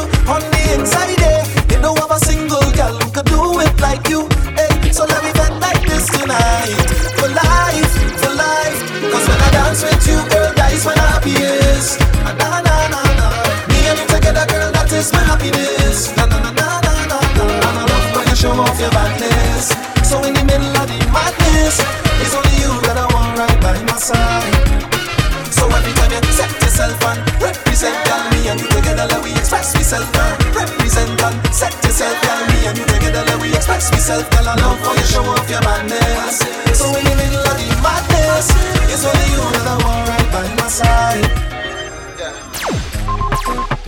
inside 0.73 1.15
there. 1.17 1.43
They 1.69 1.79
don't 1.81 1.97
have 1.99 2.11
a 2.11 2.19
single 2.19 2.63
girl 2.73 2.95
who 2.97 3.07
could 3.11 3.25
do 3.25 3.59
it 3.61 3.73
like 3.81 4.07
you. 4.09 4.27
Eh? 4.57 4.91
So 4.91 5.05
let 5.05 5.23
me 5.23 5.31
bend 5.33 5.59
like 5.59 5.81
this 5.85 6.07
tonight. 6.09 6.77
For 7.17 7.29
life, 7.29 7.91
for 8.21 8.33
life. 8.33 8.79
When 9.01 9.39
I 9.39 9.49
dance 9.51 9.83
with 9.83 10.03
you, 10.07 10.19
girl, 10.29 10.51
that 10.57 10.71
is 10.73 10.85
my 10.85 10.95
happiest. 10.97 11.99
Na 12.25 12.31
na 12.35 12.61
na 12.65 12.75
na. 12.91 13.29
Me 13.69 13.77
and 13.89 13.99
you 13.99 14.07
together, 14.09 14.45
girl, 14.49 14.71
that 14.73 14.91
is 14.91 15.11
my 15.13 15.23
happiness. 15.23 16.15
Na 16.17 16.25
na 16.25 16.37
na 16.41 16.51
na 16.51 16.67
na 16.81 16.93
na. 17.09 17.17
I 17.37 17.69
love 17.87 18.07
when 18.15 18.27
you 18.29 18.35
show 18.35 18.51
off 18.57 18.79
your 18.79 18.91
badness. 18.91 19.71
So 20.03 20.21
in 20.25 20.33
the 20.33 20.43
middle 20.43 20.73
of 20.77 20.85
the 20.89 20.99
madness, 21.13 21.79
it's 22.21 22.33
only 22.35 22.55
you 22.61 22.73
that 22.89 22.97
I 22.97 23.05
want 23.13 23.37
right 23.39 23.59
by 23.61 23.77
my 23.85 23.97
side. 23.97 24.53
So 25.53 25.69
every 25.69 25.93
time 25.97 26.11
you 26.11 26.33
set 26.33 26.51
yourself 26.61 26.97
on, 27.05 27.17
represent, 27.39 27.95
girl, 28.05 28.23
me 28.33 28.49
and 28.49 28.59
you 28.59 28.67
together, 28.69 29.05
let 29.09 29.23
we 29.23 29.31
express 29.31 29.73
yourself 29.75 30.43
representant. 30.94 31.53
Set 31.53 31.74
yourself, 31.84 32.22
girl, 32.22 32.48
me 32.48 32.68
and 32.68 32.78
you 32.78 32.86
together, 32.86 33.24
let 33.26 33.41
we 33.41 33.49
express 33.53 33.91
myself. 33.91 34.30
Girl, 34.32 34.48
I 34.48 34.56
love 34.56 34.80
how 34.80 34.94
you 34.94 35.06
show 35.06 35.24
off 35.24 35.49
your 35.49 35.61
madness. 35.61 36.40
So 36.78 36.88
in 36.88 37.03
the 37.03 37.15
middle 37.15 37.40
of 37.40 37.56
the 37.57 37.68
madness, 37.82 38.49
it's 38.91 39.06
only 39.06 39.28
you 39.34 39.44
that 39.53 39.68
I 39.68 39.76
want 39.84 40.10
right 40.10 40.30
by 40.32 40.45
my 40.61 40.68
side. 40.68 41.26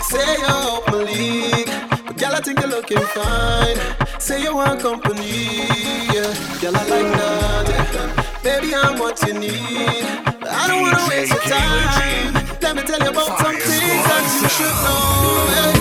Say 0.10 0.38
you're 0.38 0.49
up 0.49 0.88
my 0.88 1.03
league, 1.03 1.72
but 2.06 2.18
girl, 2.18 2.36
I 2.36 2.40
think 2.41 2.60
you're 2.60 2.69
looking 2.69 2.99
fine. 3.14 3.77
Say 4.19 4.41
you 4.41 4.56
want 4.56 4.82
company, 4.82 5.68
yeah. 6.14 6.34
Girl, 6.61 6.76
I 6.76 6.84
like 6.90 7.11
that. 7.18 8.41
Baby, 8.44 8.76
I'm 8.76 8.99
what 8.99 9.22
you 9.26 9.34
need. 9.34 10.06
I 10.48 10.68
don't 10.68 10.82
wanna 10.82 11.06
waste 11.10 11.34
your 11.34 11.41
time. 11.41 12.34
Let 12.61 12.76
me 12.76 12.82
tell 12.84 12.99
you 12.99 13.10
about 13.10 13.40
some 13.40 13.56
things 13.56 14.03
that 14.10 14.41
you 14.41 14.49
should 14.49 14.76
know. 14.84 15.72
Yeah. 15.72 15.74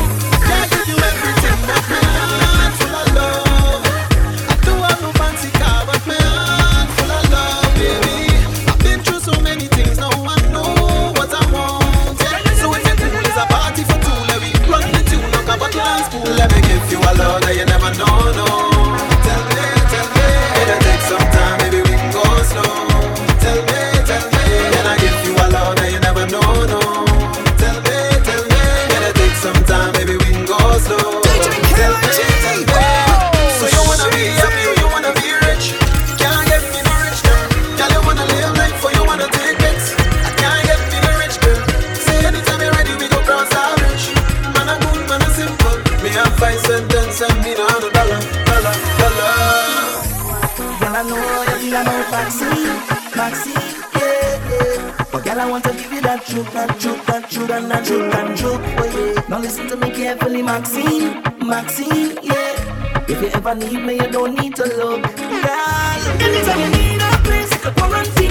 Maxine, 60.44 61.22
Maxine, 61.40 62.18
yeah. 62.22 63.04
If 63.08 63.20
you 63.22 63.28
ever 63.28 63.54
need 63.54 63.82
me, 63.84 63.94
you 63.94 64.08
don't 64.12 64.34
need 64.38 64.54
to 64.56 64.64
look, 64.64 65.02
girl. 65.02 66.20
Anytime 66.20 66.60
you 66.60 66.68
need 66.78 67.00
a 67.02 67.10
place, 67.24 67.52
I 67.52 67.58
can 67.58 67.74
quarantine. 67.74 68.23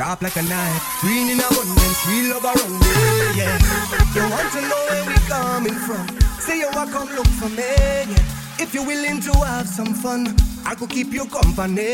Sharp 0.00 0.22
like 0.22 0.36
a 0.36 0.42
knife. 0.42 0.82
Green 1.02 1.28
in 1.28 1.40
abundance, 1.40 2.00
we 2.08 2.32
love 2.32 2.44
around 2.44 2.74
me. 2.80 2.92
Yeah. 3.36 3.58
You 4.14 4.22
want 4.32 4.50
to 4.56 4.60
know 4.68 4.82
where 4.88 5.04
we 5.08 5.16
coming 5.28 5.78
from? 5.86 6.04
Say 6.40 6.58
you 6.60 6.70
want 6.74 6.90
come 6.90 7.08
look 7.14 7.26
for 7.40 7.50
me. 7.50 7.70
Yeah. 8.12 8.62
If 8.64 8.72
you're 8.72 8.86
willing 8.86 9.20
to 9.20 9.32
have 9.44 9.68
some 9.68 9.92
fun, 9.92 10.34
I 10.64 10.74
could 10.74 10.88
keep 10.88 11.12
you 11.12 11.26
company. 11.26 11.92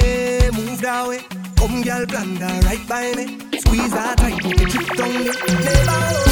Move 0.54 0.80
that 0.82 1.08
way. 1.08 1.20
Come 1.56 1.82
girl, 1.82 2.06
blunder 2.06 2.54
right 2.68 2.84
by 2.88 3.12
me. 3.16 3.26
Squeeze 3.58 3.90
that 3.90 4.18
tight, 4.18 4.44
make 4.44 4.60
it 4.60 4.70
trip 4.70 4.88
down 4.96 5.12
me. 5.24 5.32
Never 5.64 6.25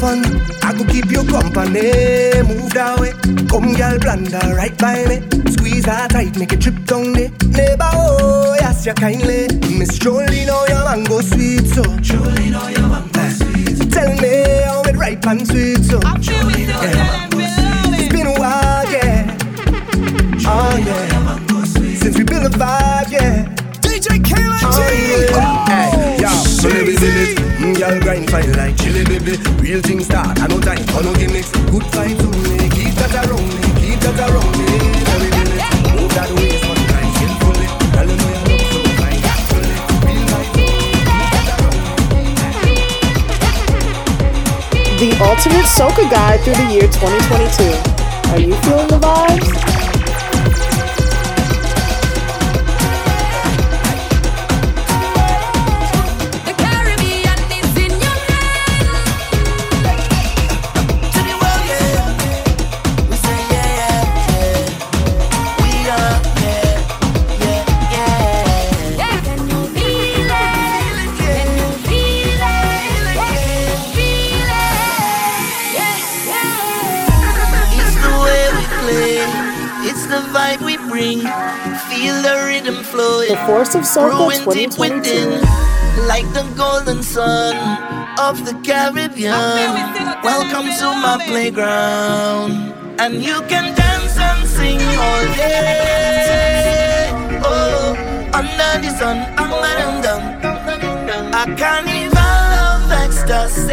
fun, 0.00 0.24
I 0.62 0.72
could 0.72 0.88
keep 0.88 1.10
you 1.12 1.22
company. 1.24 1.92
Move 2.48 2.72
that 2.72 2.96
way, 2.98 3.12
come 3.48 3.74
girl, 3.74 3.98
blunder 4.00 4.56
right 4.56 4.76
by 4.78 5.04
me. 5.04 5.20
Squeeze 5.52 5.84
that 5.84 6.10
tight, 6.10 6.36
make 6.38 6.52
it 6.52 6.60
trip 6.60 6.74
down 6.86 7.12
the 7.12 7.28
neighbor. 7.52 7.90
Oh, 7.92 8.56
yes, 8.58 8.86
you 8.86 8.94
kindly. 8.94 9.48
Miss 9.78 9.98
Jolie, 9.98 10.46
know 10.46 10.64
oh, 10.64 10.72
your 10.72 10.84
mango 10.84 11.20
sweet 11.20 11.66
so. 11.66 11.84
Jolie, 12.00 12.50
know 12.50 12.66
your 12.68 12.88
mango 12.88 13.28
sweet. 13.28 13.92
Tell 13.92 14.10
me 14.16 14.44
how 14.64 14.82
it 14.88 14.96
ripe 14.96 15.26
and 15.26 15.46
sweet 15.46 15.84
so. 15.84 16.00
I 16.02 16.16
Yeah. 16.18 17.28
It's 18.00 18.08
been 18.08 18.26
a 18.26 18.34
while, 18.40 18.90
yeah. 18.90 19.36
Oh, 20.46 20.72
oh 20.72 20.76
yeah. 20.78 21.64
Since 22.00 22.16
we 22.16 22.24
built 22.24 22.46
a 22.46 22.50
vibe, 22.50 23.12
yeah. 23.12 23.44
DJ 23.84 24.18
Kayla 24.24 24.58
Oh, 24.62 24.80
yeah. 25.36 25.66
Hey, 25.68 26.22
yo, 26.22 26.28
so 26.28 26.68
live 26.68 26.88
it, 26.88 27.39
grind 28.00 28.30
fine 28.30 28.52
like 28.52 28.76
chili, 28.76 29.04
baby. 29.04 29.38
Real 29.62 29.80
start, 30.04 30.38
I 30.38 30.46
time, 30.60 30.84
I 30.88 31.00
no 31.02 31.14
gimmicks. 31.14 31.50
Good 31.72 31.86
keep 32.68 32.92
that 33.00 33.24
around 33.24 33.48
me, 33.48 33.80
keep 33.80 34.00
that 34.00 34.30
around 34.30 34.58
me. 34.58 34.70
The 45.00 45.16
ultimate 45.24 45.64
soca 45.64 46.10
guide 46.10 46.40
through 46.40 46.56
the 46.56 46.72
year 46.74 46.82
2022. 46.82 48.32
Are 48.32 48.38
you 48.38 48.54
feeling 48.60 48.88
the 48.88 48.98
vibes? 48.98 49.79
Flowing. 83.00 83.28
The 83.28 83.36
Force 83.46 83.74
of 83.74 83.82
Soca 83.82 84.10
Growing 84.10 84.42
deep 84.56 84.70
2022. 84.70 84.80
within, 84.80 86.06
like 86.06 86.28
the 86.32 86.44
golden 86.56 87.02
sun 87.02 87.56
of 88.18 88.44
the 88.44 88.54
Caribbean. 88.66 89.32
Welcome 90.22 90.66
to 90.80 90.86
my 91.04 91.16
playground, 91.26 92.52
and 93.00 93.22
you 93.22 93.40
can 93.48 93.74
dance 93.74 94.16
and 94.18 94.48
sing 94.48 94.80
all 95.06 95.24
day. 95.34 97.10
Oh, 97.44 97.96
under 98.34 98.72
the 98.84 98.90
sun, 98.98 99.16
I'm 99.38 99.52
and 99.52 100.02
down. 100.04 100.22
A 101.40 101.44
carnival 101.56 102.46
of 102.68 102.90
ecstasy 103.04 103.72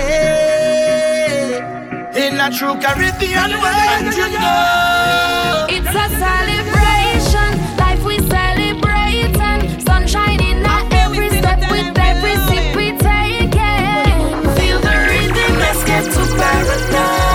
in 2.24 2.40
a 2.40 2.50
true 2.58 2.76
Caribbean 2.84 3.52
way, 3.64 3.86
and 3.98 4.08
you 4.16 4.28
know. 4.40 5.66
It's 5.70 5.88
a 5.88 6.08
celebration, 6.18 6.77
paradise. 16.38 17.27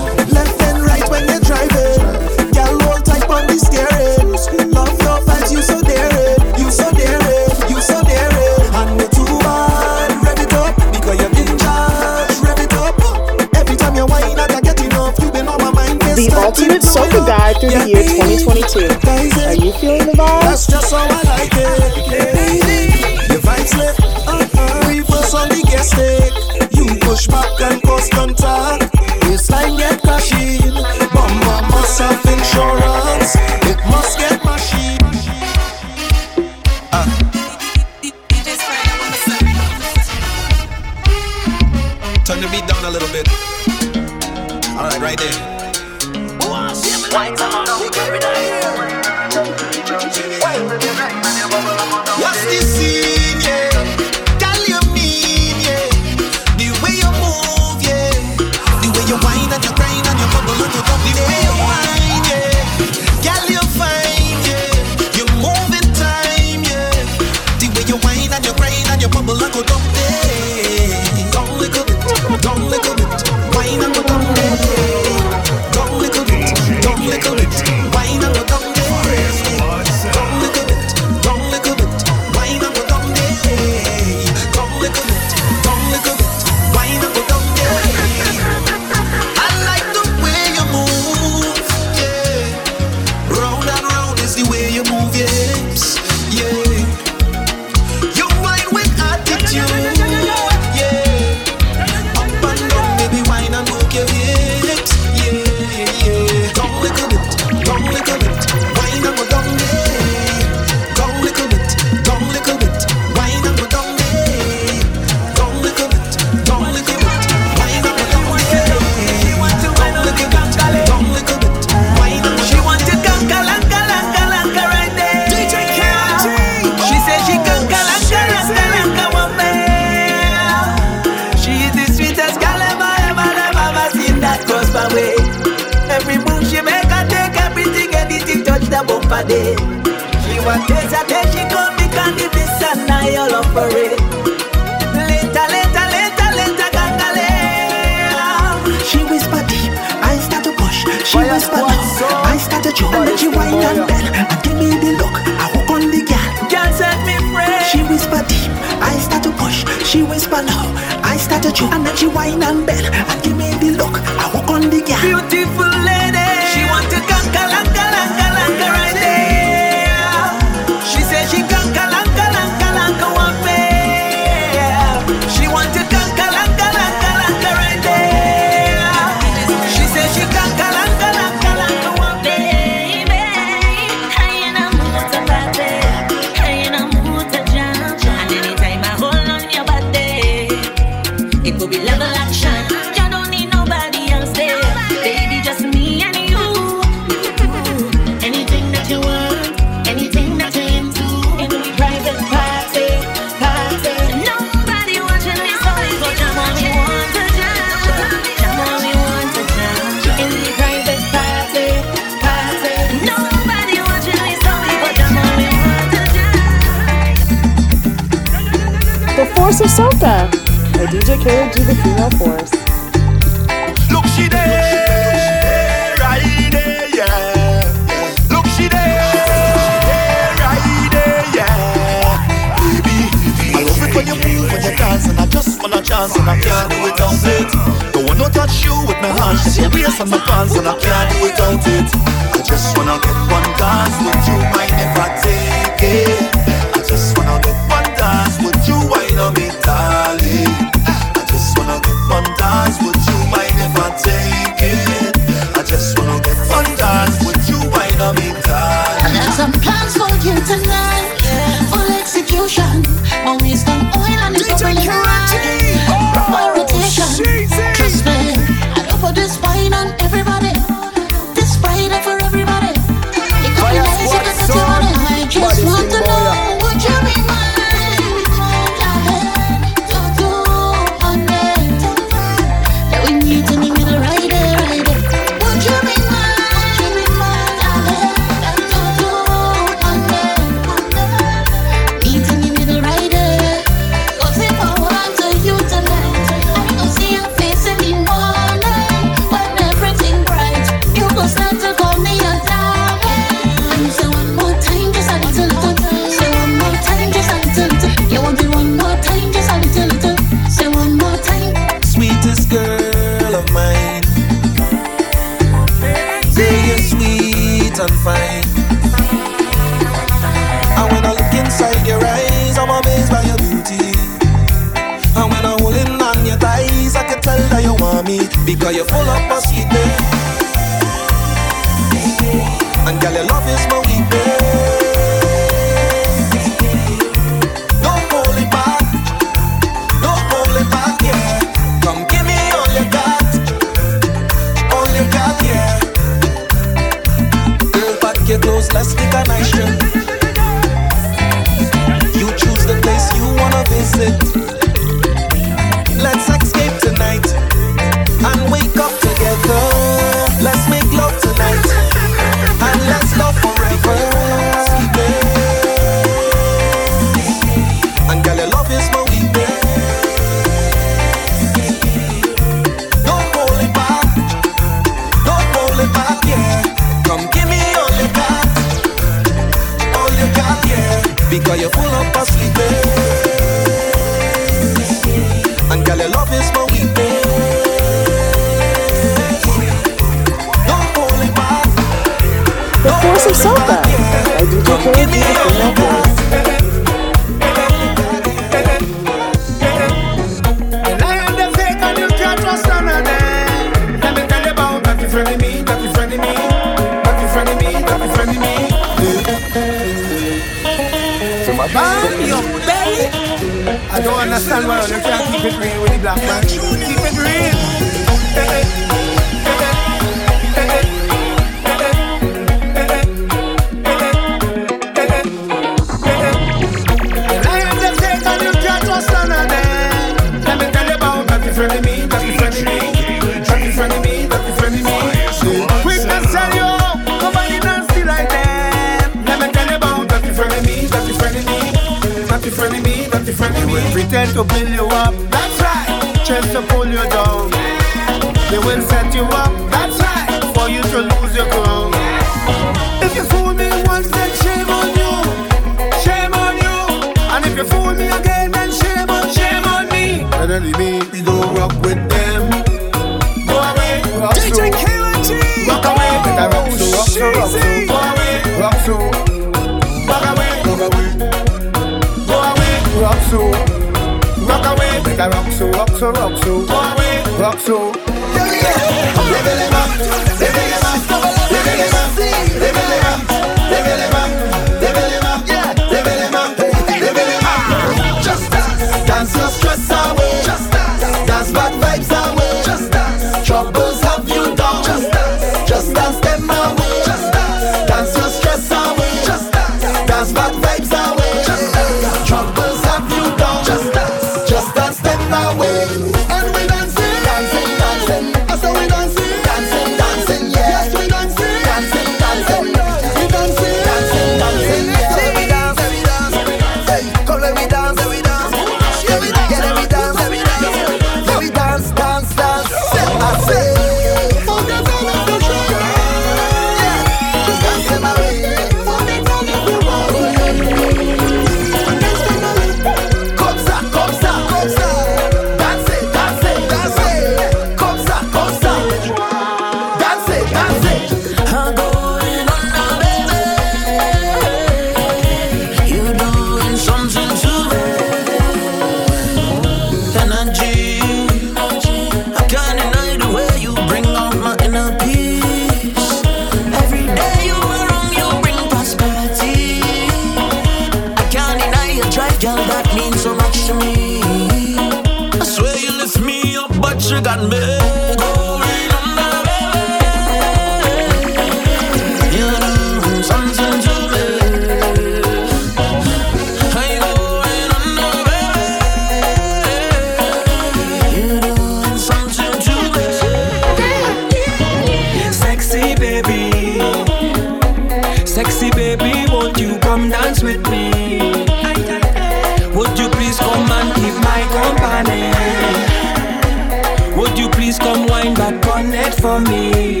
it 599.08 599.14
for 599.20 599.40
me. 599.40 600.00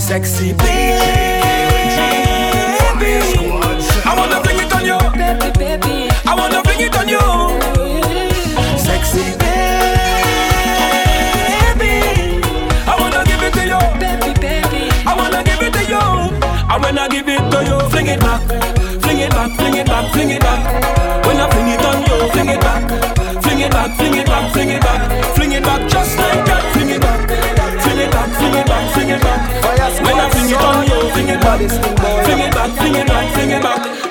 Sexy 0.00 0.52
baby. 0.52 0.62
I 4.06 4.14
wanna 4.16 4.40
bring 4.42 4.58
it 4.64 4.72
on 4.72 4.84
you. 4.90 4.98
baby, 5.20 5.48
baby. 5.58 5.94
I 6.26 6.34
wanna 6.34 6.62
bring 6.62 6.80
it 6.80 6.96
on 7.00 7.08
you. 7.08 7.20
Sexy 8.78 9.24
baby. 9.42 10.04
I 12.86 12.88
wanna 13.00 13.24
give 13.24 13.42
it 17.28 17.50
to 17.52 17.58
you. 17.70 17.78
Fling 17.90 18.08
it 18.08 18.20
back, 18.20 18.40
fling 19.02 19.20
it 19.20 19.30
back, 19.30 19.50
fling 19.58 19.76
it 19.76 19.86
back, 19.86 20.12
fling 20.12 20.30
it 20.30 20.40
back, 31.58 32.24
fling 32.24 32.40
it 32.40 32.52
back, 32.52 32.78
sing 32.78 32.94
it 32.94 33.06
back, 33.06 33.34
sing 33.34 33.50
it 33.50 33.62
back. 33.62 34.03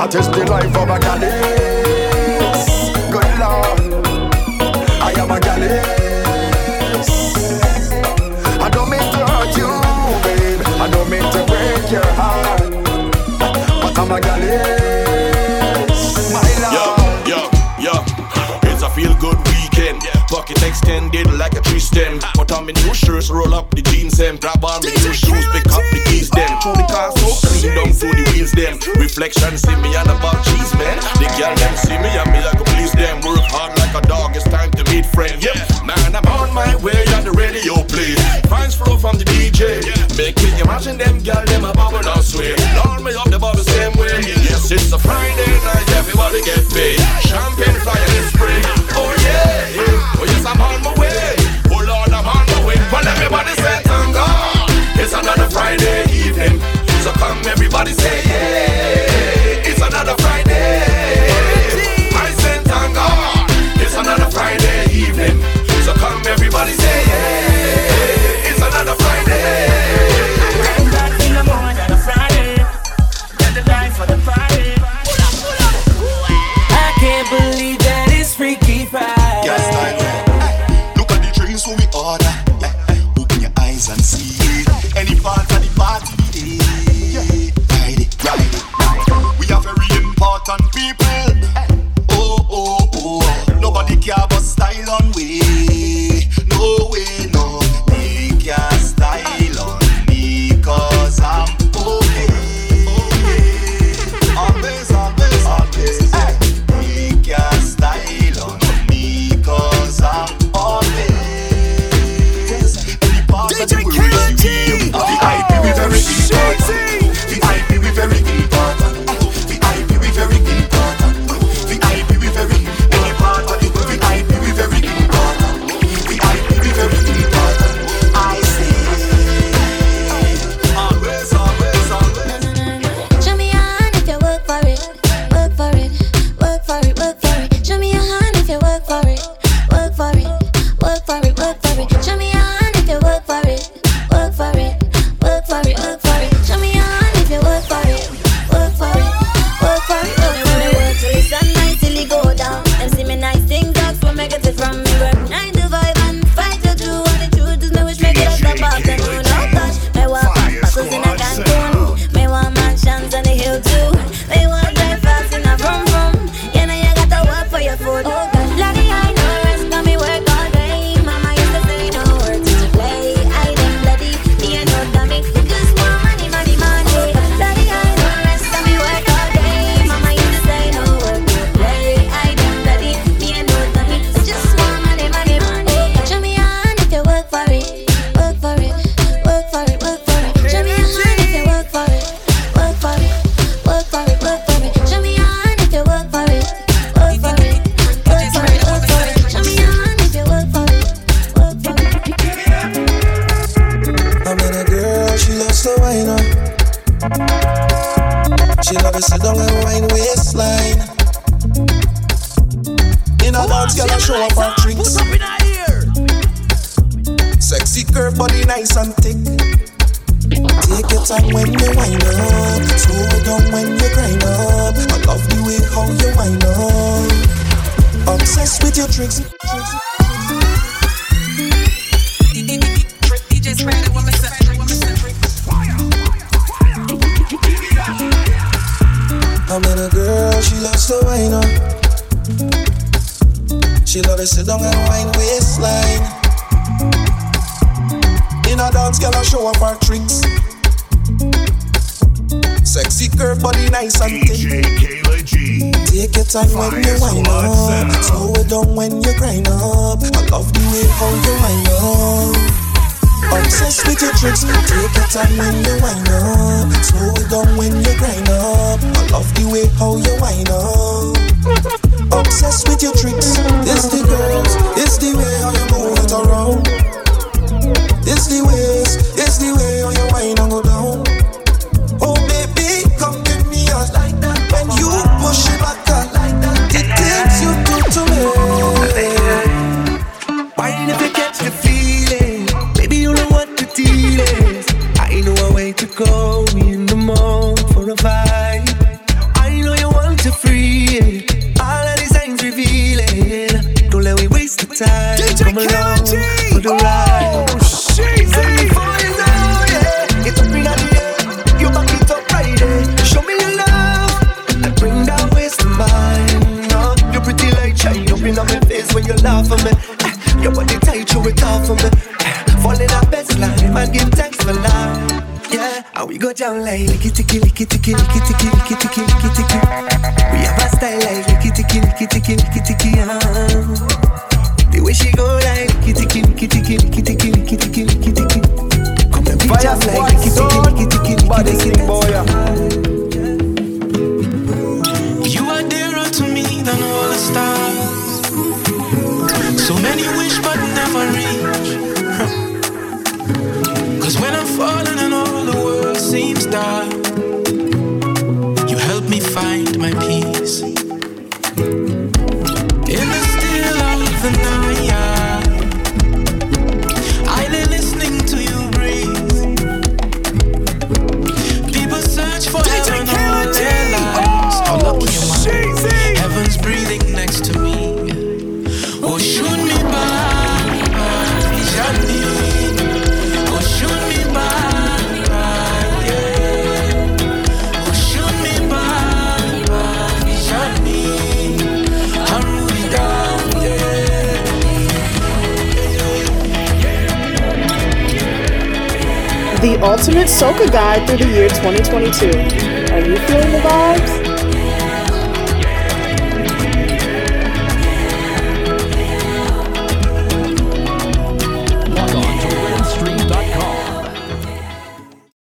That 0.00 0.14
is 0.14 0.28
the 0.28 0.46
life 0.48 0.74
of 0.80 0.88
a 0.88 0.98
gallus. 0.98 2.88
Good 3.12 3.32
Lord, 3.36 3.80
I 4.96 5.12
am 5.20 5.28
a 5.30 5.36
gallus. 5.38 7.36
I 8.64 8.68
don't 8.70 8.88
mean 8.88 9.04
to 9.12 9.26
hurt 9.28 9.54
you, 9.60 9.68
babe. 10.24 10.64
I 10.80 10.88
don't 10.88 11.04
mean 11.10 11.20
to 11.20 11.44
break 11.44 11.90
your 11.92 12.06
heart. 12.16 12.72
But 13.82 13.98
I'm 13.98 14.10
a 14.10 14.18
gallus. 14.22 16.32
My 16.32 16.48
love. 16.64 16.96
It's 18.72 18.80
a 18.82 18.88
feel 18.88 19.12
good 19.20 19.36
weekend. 19.52 20.00
Pocket 20.30 20.62
extended 20.62 21.30
like 21.34 21.58
a 21.58 21.60
tree 21.60 21.78
stem 21.78 22.20
out 22.50 22.60
on 22.60 22.66
me 22.66 22.72
new 22.72 22.94
shirts, 22.94 23.30
roll 23.30 23.54
up 23.54 23.70
the 23.74 23.82
jeans 23.82 24.16
them, 24.18 24.36
grab 24.36 24.64
on 24.64 24.82
me 24.82 24.90
new 25.02 25.14
shoes, 25.14 25.46
pick 25.54 25.66
up 25.70 25.84
the 25.94 26.00
keys 26.06 26.30
them. 26.30 26.50
Through 26.60 26.78
the 26.82 26.86
car 26.90 27.10
so 27.16 27.26
clean 27.46 27.74
down 27.74 27.92
through 27.92 28.14
the 28.14 28.24
wheels 28.32 28.52
them. 28.52 28.78
Reflection 28.98 29.56
see 29.56 29.76
me 29.78 29.94
and 29.94 30.10
about 30.10 30.42
cheese 30.44 30.72
man. 30.74 30.98
The 31.18 31.28
girl 31.38 31.54
them 31.54 31.74
see 31.76 31.98
me 31.98 32.10
and 32.10 32.30
me 32.30 32.40
like 32.42 32.58
a 32.58 32.64
police 32.64 32.94
them. 32.94 33.22
Work 33.22 33.44
hard 33.50 33.76
like 33.78 33.94
a 33.94 34.02
dog, 34.06 34.34
it's 34.36 34.44
time 34.48 34.70
to 34.72 34.82
meet 34.90 35.06
friends. 35.06 35.42
Yep, 35.44 35.86
man, 35.86 36.14
I'm 36.14 36.26
on 36.26 36.52
my 36.54 36.74
way 36.82 36.98
on 37.14 37.24
the 37.24 37.34
radio 37.34 37.82
play. 37.86 38.14
Fines 38.50 38.74
flow 38.74 38.98
from 38.98 39.18
the 39.18 39.26
DJ. 39.26 39.82
Make 40.18 40.36
me 40.42 40.50
imagine 40.60 40.98
them 40.98 41.22
girl 41.22 41.44
them 41.46 41.64
a 41.64 41.72
bubble 41.72 42.02
down 42.02 42.22
sway. 42.22 42.56
Lord 42.78 43.02
me 43.02 43.14
up 43.14 43.30
the 43.30 43.38
bubble 43.38 43.64
same 43.64 43.94
way. 43.98 44.22
Yes, 44.26 44.70
it's 44.70 44.92
a 44.92 44.98
Friday 44.98 45.54
night, 45.62 45.86
everybody 45.96 46.42
get 46.42 46.62
paid. 46.74 47.00
Champagne 47.26 47.78
flying 47.84 48.14
in 48.18 48.24
spray. 48.32 48.60
Oh 48.96 49.12
yeah, 49.22 50.18
oh 50.18 50.24
yes, 50.26 50.44
I'm 50.46 50.60
on 50.60 50.82
my 50.82 50.94
way. 50.98 51.39
Well, 52.92 53.06
everybody 53.06 53.50
say 53.54 53.82
tango. 53.84 54.24
It's 55.00 55.12
another 55.12 55.48
Friday 55.50 56.04
evening. 56.12 56.60
So 57.02 57.12
come, 57.12 57.38
everybody 57.46 57.92
say 57.92 58.22
yeah. 58.26 59.09